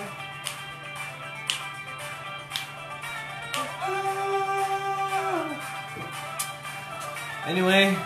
[7.48, 7.98] Anyway,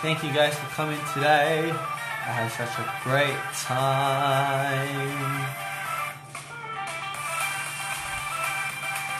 [0.00, 1.70] thank you guys for coming today.
[1.70, 3.78] I had such a great time.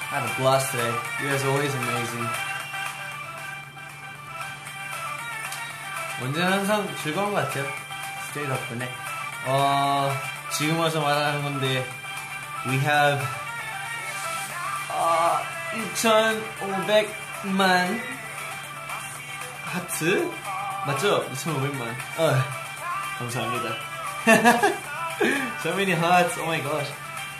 [0.00, 0.94] I had a blast today.
[1.20, 2.28] You guys are always amazing.
[6.20, 7.64] 언제나 항상 즐거운 것 같아요.
[8.28, 8.88] 스테이 덕분에.
[9.45, 10.09] 어,
[10.51, 11.85] 지금 와서 말하는 건데,
[12.67, 13.21] we have,
[14.89, 15.37] 어,
[15.95, 17.99] 2,500만
[19.65, 20.31] 하트?
[20.85, 21.27] 맞죠?
[21.29, 21.81] 2,500만.
[22.19, 22.33] 어,
[23.17, 23.75] 감사합니다.
[25.61, 26.89] so many hearts, oh my gosh.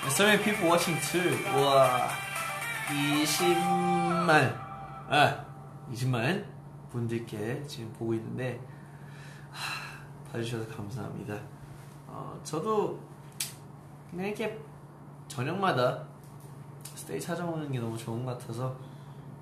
[0.10, 1.38] So many people watching too.
[1.56, 2.10] 와,
[2.90, 4.60] 20만.
[5.10, 5.46] 아,
[5.92, 6.46] 20만
[6.92, 8.60] 분들께 지금 보고 있는데,
[9.52, 11.40] 하, 봐주셔서 감사합니다.
[12.14, 13.00] 어, 저도
[14.12, 14.60] 그냥 이렇게
[15.28, 16.04] 저녁마다
[16.96, 18.76] 스테이 찾아오는 게 너무 좋은 것 같아서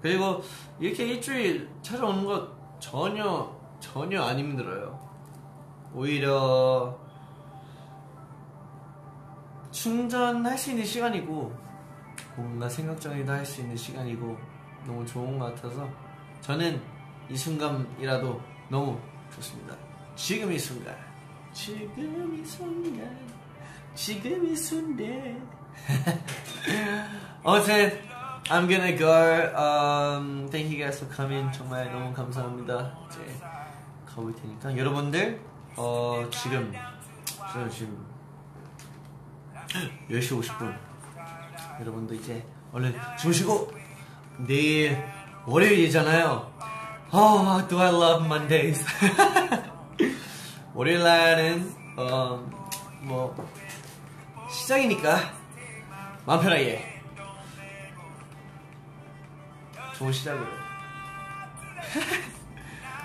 [0.01, 0.41] 그리고
[0.79, 2.47] 이렇게 일주일 찾아오는 거
[2.79, 4.97] 전혀 전혀 안 힘들어요.
[5.93, 6.97] 오히려
[9.71, 11.53] 충전할 수 있는 시간이고
[12.37, 14.37] 뭔가 생각 정리도 할 수 있는 시간이고
[14.85, 15.87] 너무 좋은 것 같아서
[16.39, 16.81] 저는
[17.29, 18.97] 이 순간이라도 너무
[19.35, 19.75] 좋습니다.
[20.15, 20.95] 지금 이 순간,
[21.53, 23.17] 지금 이 순간,
[23.95, 25.49] 지금 이 순간.
[27.43, 27.99] 아무튼
[28.49, 29.07] I'm gonna go.
[29.55, 31.51] Um, thank you guys for coming.
[31.51, 32.97] 정말 너무 감사합니다.
[33.07, 33.19] 이제
[34.05, 35.39] 가볼 테니까 여러분들
[35.77, 36.73] 어, 지금
[37.53, 38.05] 저 지금
[40.09, 40.77] 10시 50분
[41.79, 42.43] 여러분도 이제
[42.73, 43.71] 얼른 주무시고
[44.39, 45.01] 내일
[45.45, 46.51] 월요일이잖아요.
[47.13, 48.85] Oh, do I love Mondays?
[50.81, 52.49] 월요일 날은 어,
[53.01, 53.35] 뭐
[54.49, 55.31] 시작이니까
[56.25, 56.99] 마음 편하게
[59.95, 60.47] 좋은 시작으로.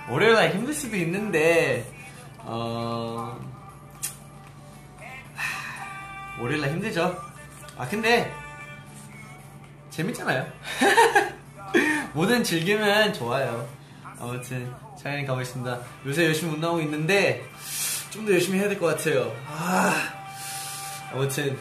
[0.09, 1.93] 월요일 날 힘들 수도 있는데
[2.39, 3.39] 어
[5.35, 7.15] 하, 월요일 날 힘들죠.
[7.77, 8.33] 아 근데
[9.91, 10.51] 재밌잖아요.
[12.15, 13.69] 뭐든 즐기면 좋아요.
[14.19, 15.80] 아무튼 촬영이 가보겠습니다.
[16.06, 17.44] 요새 열심히 운동하고 있는데
[18.12, 19.34] 좀 더 열심히 해야 될 것 같아요.
[19.48, 19.94] 아,
[21.14, 21.58] 아무튼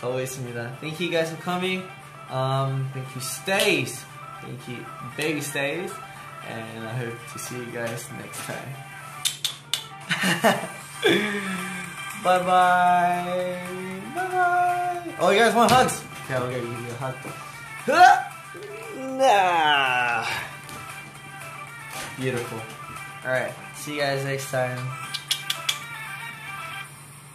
[0.00, 0.78] 가보겠습니다.
[0.80, 1.82] Thank you guys for coming.
[2.30, 4.04] Um, thank you, Stays.
[4.40, 4.84] Thank you,
[5.16, 5.92] baby Stays.
[6.48, 8.72] And I hope to see you guys next time.
[12.24, 13.60] bye bye.
[14.14, 15.14] Bye bye.
[15.20, 16.02] Oh, you guys want hugs?
[16.24, 17.14] Okay, I'll give you a hug.
[19.18, 20.24] Nah.
[22.18, 22.60] Beautiful.
[23.25, 24.77] Alright, see you guys next time.